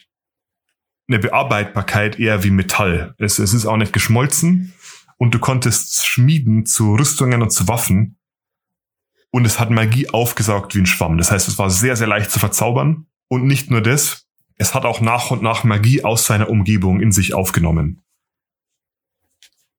eine 1.08 1.18
Bearbeitbarkeit 1.18 2.18
eher 2.18 2.44
wie 2.44 2.50
Metall. 2.50 3.14
Es, 3.18 3.38
es 3.38 3.52
ist 3.52 3.66
auch 3.66 3.76
nicht 3.76 3.92
geschmolzen 3.92 4.72
und 5.18 5.34
du 5.34 5.38
konntest 5.38 6.06
schmieden 6.06 6.66
zu 6.66 6.94
Rüstungen 6.94 7.42
und 7.42 7.50
zu 7.50 7.68
Waffen 7.68 8.16
und 9.34 9.44
es 9.44 9.58
hat 9.58 9.68
Magie 9.68 10.08
aufgesaugt 10.10 10.76
wie 10.76 10.78
ein 10.78 10.86
Schwamm. 10.86 11.18
Das 11.18 11.32
heißt, 11.32 11.48
es 11.48 11.58
war 11.58 11.68
sehr, 11.68 11.96
sehr 11.96 12.06
leicht 12.06 12.30
zu 12.30 12.38
verzaubern. 12.38 13.08
Und 13.26 13.46
nicht 13.46 13.68
nur 13.68 13.80
das, 13.80 14.28
es 14.54 14.74
hat 14.74 14.84
auch 14.84 15.00
nach 15.00 15.32
und 15.32 15.42
nach 15.42 15.64
Magie 15.64 16.04
aus 16.04 16.24
seiner 16.24 16.48
Umgebung 16.48 17.00
in 17.00 17.10
sich 17.10 17.34
aufgenommen. 17.34 18.04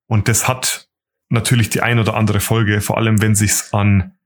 Und 0.08 0.28
das 0.28 0.46
hat 0.46 0.90
natürlich 1.30 1.70
die 1.70 1.80
ein 1.80 1.98
oder 1.98 2.16
andere 2.16 2.40
Folge, 2.40 2.82
vor 2.82 2.98
allem 2.98 3.22
wenn 3.22 3.34
sich's 3.34 3.72
an 3.72 4.18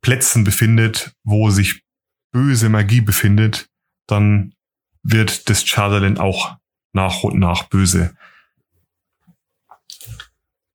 Plätzen 0.00 0.42
befindet, 0.42 1.14
wo 1.22 1.50
sich 1.50 1.84
böse 2.32 2.68
Magie 2.68 3.00
befindet, 3.00 3.70
dann 4.06 4.54
wird 5.02 5.48
das 5.48 5.64
Chadalin 5.64 6.18
auch 6.18 6.56
nach 6.92 7.22
und 7.22 7.38
nach 7.38 7.64
böse. 7.64 8.16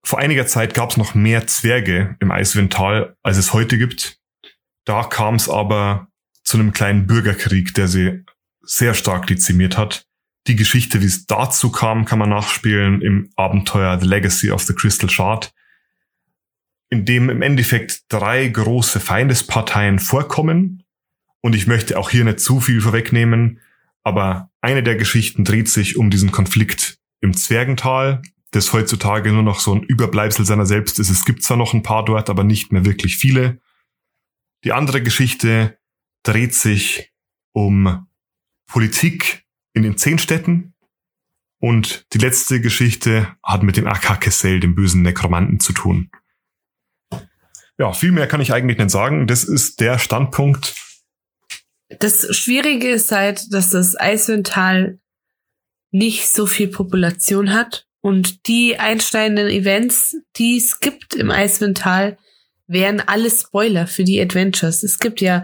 Vor 0.03 0.19
einiger 0.19 0.47
Zeit 0.47 0.73
gab 0.73 0.91
es 0.91 0.97
noch 0.97 1.13
mehr 1.13 1.47
Zwerge 1.47 2.15
im 2.19 2.31
Eiswindtal, 2.31 3.15
als 3.21 3.37
es 3.37 3.53
heute 3.53 3.77
gibt. 3.77 4.17
Da 4.85 5.03
kam 5.03 5.35
es 5.35 5.49
aber 5.49 6.07
zu 6.43 6.57
einem 6.57 6.73
kleinen 6.73 7.05
Bürgerkrieg, 7.05 7.73
der 7.75 7.87
sie 7.87 8.23
sehr 8.61 8.95
stark 8.95 9.27
dezimiert 9.27 9.77
hat. 9.77 10.07
Die 10.47 10.55
Geschichte, 10.55 11.01
wie 11.01 11.05
es 11.05 11.27
dazu 11.27 11.71
kam, 11.71 12.05
kann 12.05 12.17
man 12.17 12.29
nachspielen 12.29 13.01
im 13.01 13.29
Abenteuer 13.35 13.99
The 13.99 14.07
Legacy 14.07 14.51
of 14.51 14.63
the 14.63 14.73
Crystal 14.73 15.09
Shard, 15.09 15.53
in 16.89 17.05
dem 17.05 17.29
im 17.29 17.43
Endeffekt 17.43 18.01
drei 18.09 18.47
große 18.47 18.99
Feindesparteien 18.99 19.99
vorkommen. 19.99 20.83
Und 21.41 21.55
ich 21.55 21.67
möchte 21.67 21.97
auch 21.97 22.09
hier 22.09 22.25
nicht 22.25 22.39
zu 22.39 22.59
viel 22.59 22.81
vorwegnehmen, 22.81 23.59
aber 24.03 24.49
eine 24.61 24.83
der 24.83 24.95
Geschichten 24.95 25.43
dreht 25.43 25.69
sich 25.69 25.97
um 25.97 26.09
diesen 26.09 26.31
Konflikt 26.31 26.97
im 27.21 27.35
Zwergental, 27.35 28.21
das 28.51 28.73
heutzutage 28.73 29.31
nur 29.31 29.43
noch 29.43 29.59
so 29.59 29.75
ein 29.75 29.83
Überbleibsel 29.83 30.45
seiner 30.45 30.65
selbst 30.65 30.99
ist. 30.99 31.09
Es 31.09 31.25
gibt 31.25 31.43
zwar 31.43 31.57
noch 31.57 31.73
ein 31.73 31.83
paar 31.83 32.03
dort, 32.03 32.29
aber 32.29 32.43
nicht 32.43 32.71
mehr 32.71 32.85
wirklich 32.85 33.17
viele. 33.17 33.59
Die 34.63 34.73
andere 34.73 35.01
Geschichte 35.01 35.77
dreht 36.23 36.55
sich 36.55 37.11
um 37.53 38.07
Politik 38.67 39.45
in 39.73 39.83
den 39.83 39.97
zehn 39.97 40.19
Städten. 40.19 40.73
Und 41.59 42.05
die 42.13 42.19
letzte 42.19 42.61
Geschichte 42.61 43.35
hat 43.43 43.63
mit 43.63 43.77
dem 43.77 43.87
Akakesel, 43.87 44.59
dem 44.59 44.75
bösen 44.75 45.01
Nekromanten, 45.01 45.59
zu 45.59 45.73
tun. 45.73 46.09
Ja, 47.77 47.93
viel 47.93 48.11
mehr 48.11 48.27
kann 48.27 48.41
ich 48.41 48.53
eigentlich 48.53 48.77
nicht 48.77 48.89
sagen. 48.89 49.27
Das 49.27 49.43
ist 49.43 49.79
der 49.79 49.99
Standpunkt. 49.99 50.75
Das 51.97 52.35
Schwierige 52.35 52.89
ist 52.89 53.11
halt, 53.11 53.51
dass 53.51 53.71
das 53.71 53.99
Eiswindtal 53.99 54.99
nicht 55.91 56.29
so 56.29 56.45
viel 56.45 56.67
Population 56.67 57.53
hat. 57.53 57.87
Und 58.01 58.47
die 58.47 58.77
einsteigenden 58.77 59.49
Events, 59.49 60.15
die 60.37 60.57
es 60.57 60.79
gibt 60.79 61.15
im 61.15 61.31
Eiswindtal, 61.31 62.17
wären 62.67 63.01
alle 63.01 63.29
Spoiler 63.29 63.87
für 63.87 64.03
die 64.03 64.21
Adventures. 64.21 64.83
Es 64.83 64.99
gibt 64.99 65.19
ja 65.19 65.43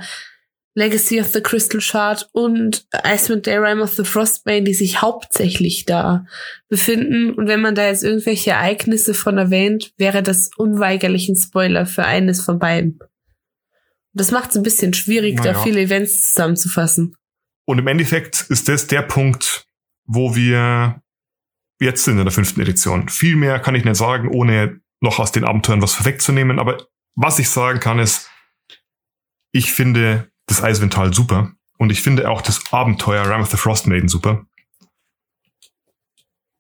Legacy 0.75 1.21
of 1.21 1.27
the 1.27 1.41
Crystal 1.41 1.81
Shard 1.81 2.29
und 2.33 2.85
Icewind 3.05 3.47
Dale 3.47 3.61
Rime 3.61 3.81
of 3.81 3.93
the 3.93 4.03
Frostbane, 4.03 4.63
die 4.63 4.73
sich 4.73 5.01
hauptsächlich 5.01 5.85
da 5.85 6.25
befinden. 6.69 7.33
Und 7.33 7.47
wenn 7.47 7.61
man 7.61 7.75
da 7.75 7.87
jetzt 7.87 8.03
irgendwelche 8.03 8.51
Ereignisse 8.51 9.13
von 9.13 9.37
erwähnt, 9.37 9.93
wäre 9.97 10.21
das 10.21 10.51
unweigerlich 10.55 11.29
ein 11.29 11.37
Spoiler 11.37 11.85
für 11.85 12.05
eines 12.05 12.41
von 12.41 12.59
beiden. 12.59 12.99
Das 14.15 14.31
macht 14.31 14.51
es 14.51 14.55
ein 14.55 14.63
bisschen 14.63 14.93
schwierig, 14.93 15.37
da 15.37 15.51
Naja. 15.51 15.63
viele 15.63 15.81
Events 15.81 16.31
zusammenzufassen. 16.31 17.15
Und 17.67 17.79
im 17.79 17.87
Endeffekt 17.87 18.45
ist 18.49 18.69
das 18.69 18.87
der 18.87 19.01
Punkt, 19.01 19.67
wo 20.05 20.35
wir 20.35 21.01
jetzt 21.81 22.05
sind 22.05 22.17
in 22.17 22.23
der 22.23 22.31
fünften 22.31 22.61
Edition. 22.61 23.09
Viel 23.09 23.35
mehr 23.35 23.59
kann 23.59 23.75
ich 23.75 23.83
nicht 23.83 23.97
sagen, 23.97 24.29
ohne 24.29 24.79
noch 25.01 25.19
aus 25.19 25.33
den 25.33 25.43
Abenteuern 25.43 25.81
was 25.81 25.93
vorwegzunehmen. 25.95 26.59
Aber 26.59 26.87
was 27.15 27.39
ich 27.39 27.49
sagen 27.49 27.79
kann, 27.81 27.99
ist, 27.99 28.29
ich 29.51 29.73
finde 29.73 30.31
das 30.47 30.63
Eiswindtal 30.63 31.13
super. 31.13 31.51
Und 31.77 31.91
ich 31.91 32.01
finde 32.01 32.29
auch 32.29 32.41
das 32.41 32.71
Abenteuer 32.71 33.23
Ram 33.27 33.41
of 33.41 33.51
the 33.51 33.57
Frost 33.57 33.85
Maiden 33.85 34.07
super. 34.07 34.45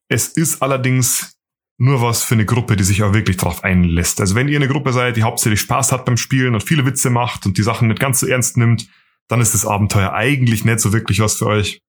Es 0.09 0.27
ist 0.27 0.61
allerdings 0.61 1.34
nur 1.77 2.01
was 2.01 2.23
für 2.23 2.35
eine 2.35 2.45
Gruppe, 2.45 2.75
die 2.75 2.83
sich 2.83 3.03
auch 3.03 3.13
wirklich 3.13 3.37
drauf 3.37 3.63
einlässt. 3.63 4.21
Also 4.21 4.35
wenn 4.35 4.47
ihr 4.47 4.57
eine 4.57 4.67
Gruppe 4.67 4.93
seid, 4.93 5.17
die 5.17 5.23
hauptsächlich 5.23 5.59
Spaß 5.61 5.91
hat 5.91 6.05
beim 6.05 6.17
Spielen 6.17 6.53
und 6.53 6.63
viele 6.63 6.85
Witze 6.85 7.09
macht 7.09 7.45
und 7.45 7.57
die 7.57 7.63
Sachen 7.63 7.89
nicht 7.89 7.99
ganz 7.99 8.21
so 8.21 8.27
ernst 8.27 8.57
nimmt, 8.57 8.87
dann 9.27 9.41
ist 9.41 9.53
das 9.53 9.65
Abenteuer 9.65 10.13
eigentlich 10.13 10.63
nicht 10.63 10.79
so 10.79 10.93
wirklich 10.93 11.19
was 11.19 11.35
für 11.37 11.47
euch. 11.47 11.81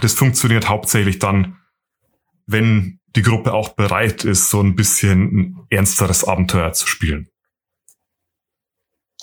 Das 0.00 0.12
funktioniert 0.12 0.68
hauptsächlich 0.68 1.18
dann, 1.18 1.56
wenn 2.46 3.00
die 3.16 3.22
Gruppe 3.22 3.54
auch 3.54 3.70
bereit 3.70 4.24
ist, 4.24 4.50
so 4.50 4.60
ein 4.60 4.76
bisschen 4.76 5.22
ein 5.22 5.66
ernsteres 5.70 6.24
Abenteuer 6.24 6.72
zu 6.72 6.86
spielen. 6.86 7.28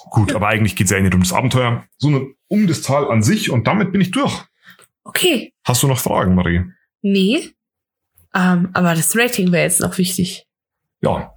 Gut, 0.09 0.33
aber 0.33 0.47
eigentlich 0.47 0.75
geht 0.75 0.85
es 0.85 0.91
ja 0.91 0.99
nicht 0.99 1.15
um 1.15 1.21
das 1.21 1.33
Abenteuer, 1.33 1.85
sondern 1.97 2.33
um 2.47 2.67
das 2.67 2.81
Tal 2.81 3.09
an 3.09 3.23
sich 3.23 3.49
und 3.49 3.67
damit 3.67 3.91
bin 3.91 4.01
ich 4.01 4.11
durch. 4.11 4.43
Okay. 5.03 5.53
Hast 5.63 5.83
du 5.83 5.87
noch 5.87 5.99
Fragen, 5.99 6.35
Marie? 6.35 6.63
Nee. 7.01 7.51
Ähm, 8.35 8.69
aber 8.73 8.93
das 8.93 9.15
Rating 9.15 9.51
wäre 9.51 9.63
jetzt 9.63 9.79
noch 9.79 9.97
wichtig. 9.97 10.45
Ja. 11.01 11.33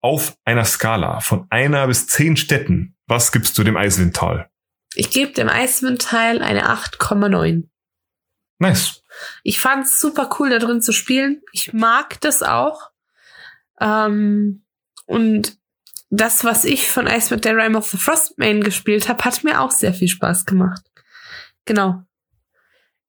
Auf 0.00 0.36
einer 0.44 0.64
Skala 0.64 1.20
von 1.20 1.46
einer 1.50 1.86
bis 1.86 2.06
zehn 2.06 2.36
Städten, 2.36 2.96
was 3.06 3.32
gibst 3.32 3.58
du 3.58 3.64
dem 3.64 3.76
Eiswindtal? 3.76 4.48
Ich 4.94 5.10
gebe 5.10 5.32
dem 5.32 5.48
Eiswind-Teil 5.48 6.40
eine 6.40 6.70
8,9. 6.70 7.64
Nice. 8.58 9.02
Ich 9.42 9.60
fand 9.60 9.84
es 9.84 10.00
super 10.00 10.30
cool, 10.38 10.50
da 10.50 10.58
drin 10.58 10.80
zu 10.80 10.92
spielen. 10.92 11.42
Ich 11.52 11.72
mag 11.72 12.20
das 12.20 12.42
auch. 12.42 12.90
Ähm, 13.80 14.64
und 15.06 15.58
das, 16.10 16.44
was 16.44 16.64
ich 16.64 16.88
von 16.88 17.06
Icewind 17.06 17.44
der 17.44 17.56
Rime 17.56 17.76
of 17.76 17.90
the 17.90 17.98
Frostmain 17.98 18.62
gespielt 18.62 19.08
habe, 19.08 19.24
hat 19.24 19.44
mir 19.44 19.60
auch 19.60 19.70
sehr 19.70 19.92
viel 19.92 20.08
Spaß 20.08 20.46
gemacht. 20.46 20.82
Genau. 21.64 22.02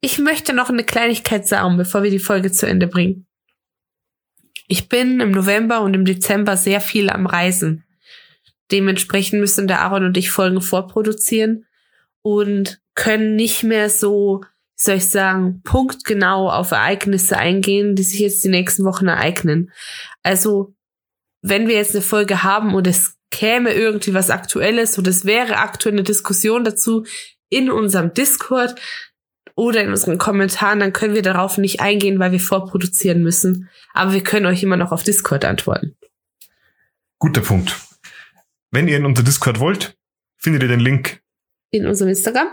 Ich 0.02 0.20
möchte 0.20 0.54
noch 0.54 0.70
eine 0.70 0.84
Kleinigkeit 0.84 1.48
sagen, 1.48 1.78
bevor 1.78 2.04
wir 2.04 2.12
die 2.12 2.20
Folge 2.20 2.52
zu 2.52 2.68
Ende 2.68 2.88
bringen. 2.88 3.26
Ich 4.72 4.88
bin 4.88 5.20
im 5.20 5.32
November 5.32 5.82
und 5.82 5.96
im 5.96 6.06
Dezember 6.06 6.56
sehr 6.56 6.80
viel 6.80 7.10
am 7.10 7.26
Reisen. 7.26 7.84
Dementsprechend 8.72 9.40
müssen 9.40 9.68
der 9.68 9.82
Aaron 9.82 10.06
und 10.06 10.16
ich 10.16 10.30
Folgen 10.30 10.62
vorproduzieren 10.62 11.66
und 12.22 12.80
können 12.94 13.36
nicht 13.36 13.64
mehr 13.64 13.90
so, 13.90 14.42
wie 14.44 14.82
soll 14.82 14.96
ich 14.98 15.10
sagen, 15.10 15.64
punktgenau 15.64 16.52
auf 16.52 16.70
Ereignisse 16.70 17.36
eingehen, 17.36 17.96
die 17.96 18.04
sich 18.04 18.20
jetzt 18.20 18.44
die 18.44 18.50
nächsten 18.50 18.86
Wochen 18.86 19.08
ereignen. 19.08 19.72
Also, 20.22 20.76
wenn 21.42 21.68
wir 21.68 21.76
jetzt 21.76 21.96
eine 21.96 22.04
Folge 22.04 22.44
haben 22.44 22.76
und 22.76 22.86
es 22.86 23.16
käme 23.32 23.74
irgendwie 23.74 24.14
was 24.14 24.30
Aktuelles 24.30 25.00
und 25.00 25.08
es 25.08 25.26
wäre 25.26 25.58
aktuell 25.58 25.96
eine 25.96 26.04
Diskussion 26.04 26.64
dazu 26.64 27.06
in 27.50 27.72
unserem 27.72 28.14
Discord 28.14 28.80
oder 29.56 29.82
in 29.82 29.90
unseren 29.90 30.18
Kommentaren, 30.18 30.80
dann 30.80 30.94
können 30.94 31.16
wir 31.16 31.22
darauf 31.22 31.58
nicht 31.58 31.82
eingehen, 31.82 32.20
weil 32.20 32.32
wir 32.32 32.40
vorproduzieren 32.40 33.24
müssen. 33.24 33.70
Aber 33.94 34.14
wir 34.14 34.24
können 34.24 34.46
euch 34.46 34.64
immer 34.64 34.78
noch 34.78 34.92
auf 34.92 35.04
Discord 35.04 35.46
antworten. 35.46 35.96
Guter 37.20 37.42
Punkt. 37.42 37.76
Wenn 38.72 38.88
ihr 38.88 38.98
in 38.98 39.06
unser 39.06 39.24
Discord 39.24 39.60
wollt, 39.60 39.98
findet 40.38 40.64
ihr 40.64 40.70
den 40.70 40.80
Link 40.80 41.22
In 41.72 41.86
unserem 41.86 42.10
Instagram. 42.10 42.48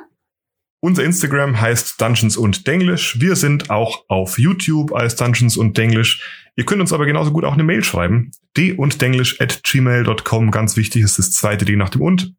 Unser 0.80 1.04
Instagram 1.04 1.61
heißt 1.61 2.00
Dungeons 2.00 2.37
und 2.37 2.66
Denglish. 2.66 3.18
Wir 3.20 3.35
sind 3.35 3.70
auch 3.70 4.04
auf 4.09 4.38
YouTube 4.38 4.92
als 4.92 5.16
Dungeons 5.16 5.56
und 5.56 5.76
Denglish. 5.76 6.22
Ihr 6.54 6.64
könnt 6.64 6.80
uns 6.80 6.92
aber 6.92 7.06
genauso 7.06 7.32
gut 7.32 7.44
auch 7.44 7.54
eine 7.54 7.64
Mail 7.64 7.82
schreiben. 7.82 8.30
d 8.56 8.72
und 8.72 9.02
at 9.02 9.62
gmail.com. 9.62 10.50
Ganz 10.50 10.76
wichtig 10.76 11.02
ist 11.02 11.18
das 11.18 11.32
zweite 11.32 11.64
D 11.64 11.76
nach 11.76 11.88
dem 11.88 12.02
und. 12.02 12.35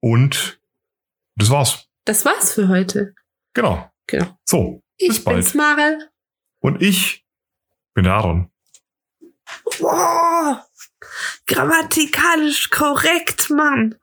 Und 0.00 0.60
das 1.36 1.50
war's. 1.50 1.88
Das 2.04 2.24
war's 2.24 2.52
für 2.52 2.68
heute. 2.68 3.14
Genau. 3.54 3.90
Genau. 4.06 4.38
So, 4.44 4.82
Ich 4.96 5.08
bis 5.08 5.24
bald. 5.24 5.36
bin's, 5.38 5.54
Marel. 5.54 6.10
Und 6.60 6.82
ich 6.82 7.24
bin 7.94 8.06
Aaron. 8.06 8.50
Wow. 9.78 10.58
Grammatikalisch 11.46 12.70
korrekt, 12.70 13.50
Mann. 13.50 13.96